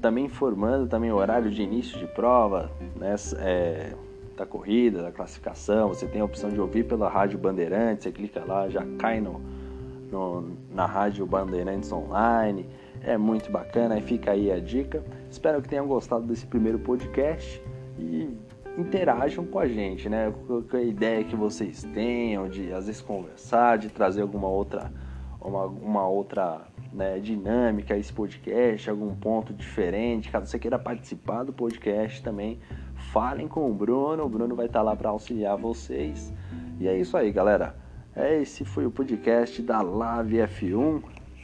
Também 0.02 0.26
informando 0.26 0.86
também 0.86 1.14
o 1.14 1.16
horário 1.16 1.50
de 1.50 1.62
início 1.62 1.98
de 1.98 2.06
prova, 2.08 2.70
né, 2.98 3.16
é, 3.40 3.94
da 4.36 4.46
corrida, 4.46 5.02
da 5.02 5.12
classificação. 5.14 5.88
Você 5.88 6.08
tem 6.08 6.20
a 6.20 6.26
opção 6.26 6.50
de 6.50 6.60
ouvir 6.60 6.84
pela 6.84 7.08
rádio 7.08 7.40
Bandeirantes. 7.40 8.04
Você 8.04 8.12
clica 8.12 8.44
lá, 8.44 8.68
já 8.68 8.86
cai 9.00 9.22
no, 9.22 9.40
no 10.12 10.58
na 10.74 10.86
rádio 10.86 11.26
Bandeirantes 11.26 11.90
online. 11.90 12.66
É 13.02 13.18
muito 13.18 13.50
bacana 13.50 13.98
e 13.98 14.02
fica 14.02 14.32
aí 14.32 14.52
a 14.52 14.60
dica. 14.60 15.02
Espero 15.32 15.62
que 15.62 15.70
tenham 15.70 15.88
gostado 15.88 16.26
desse 16.26 16.46
primeiro 16.46 16.80
podcast 16.80 17.64
e 17.98 18.38
interajam 18.78 19.46
com 19.46 19.60
a 19.60 19.68
gente, 19.68 20.08
né? 20.08 20.34
Com 20.48 20.78
a 20.78 20.82
ideia 20.82 21.24
que 21.24 21.36
vocês 21.36 21.84
tenham 21.84 22.48
de 22.48 22.72
às 22.72 22.86
vezes 22.88 23.02
conversar, 23.02 23.78
de 23.78 23.90
trazer 23.90 24.22
alguma 24.22 24.48
outra 24.48 24.92
uma, 25.42 25.66
uma 25.66 26.08
outra 26.08 26.68
né, 26.92 27.20
dinâmica 27.20 27.94
a 27.94 27.98
esse 27.98 28.12
podcast, 28.12 28.90
algum 28.90 29.16
ponto 29.16 29.54
diferente. 29.54 30.30
Caso 30.30 30.48
você 30.48 30.60
queira 30.60 30.78
participar 30.78 31.44
do 31.44 31.54
podcast 31.54 32.22
também, 32.22 32.60
falem 33.12 33.48
com 33.48 33.70
o 33.70 33.74
Bruno. 33.74 34.24
O 34.24 34.30
Bruno 34.30 34.56
vai 34.56 34.66
estar 34.66 34.82
lá 34.82 34.96
para 34.96 35.10
auxiliar 35.10 35.58
vocês. 35.58 36.34
E 36.80 36.88
é 36.88 36.98
isso 36.98 37.16
aí, 37.16 37.32
galera. 37.32 37.76
Esse 38.16 38.66
foi 38.66 38.86
o 38.86 38.92
podcast 38.92 39.62
da 39.62 39.82
Lave 39.82 40.38
F1, 40.38 41.04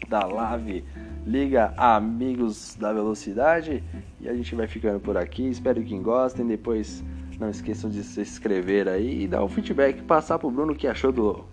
da 0.09 0.25
Lave 0.25 0.83
Liga 1.25 1.73
Amigos 1.77 2.75
da 2.79 2.91
Velocidade. 2.91 3.83
E 4.19 4.27
a 4.27 4.33
gente 4.33 4.55
vai 4.55 4.67
ficando 4.67 4.99
por 4.99 5.17
aqui. 5.17 5.47
Espero 5.47 5.81
que 5.83 5.97
gostem. 5.99 6.45
Depois 6.45 7.03
não 7.39 7.49
esqueçam 7.49 7.89
de 7.89 8.03
se 8.03 8.21
inscrever 8.21 8.87
aí 8.87 9.23
e 9.23 9.27
dar 9.27 9.43
o 9.43 9.47
feedback, 9.47 10.01
passar 10.03 10.39
pro 10.39 10.51
Bruno 10.51 10.73
o 10.73 10.75
que 10.75 10.87
achou 10.87 11.11
do, 11.11 11.43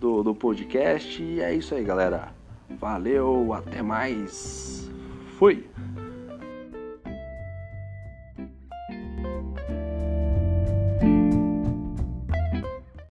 do, 0.00 0.22
do 0.22 0.34
podcast. 0.34 1.22
E 1.22 1.40
é 1.40 1.54
isso 1.54 1.74
aí, 1.74 1.84
galera. 1.84 2.28
Valeu, 2.78 3.52
até 3.52 3.82
mais. 3.82 4.90
Fui! 5.38 5.73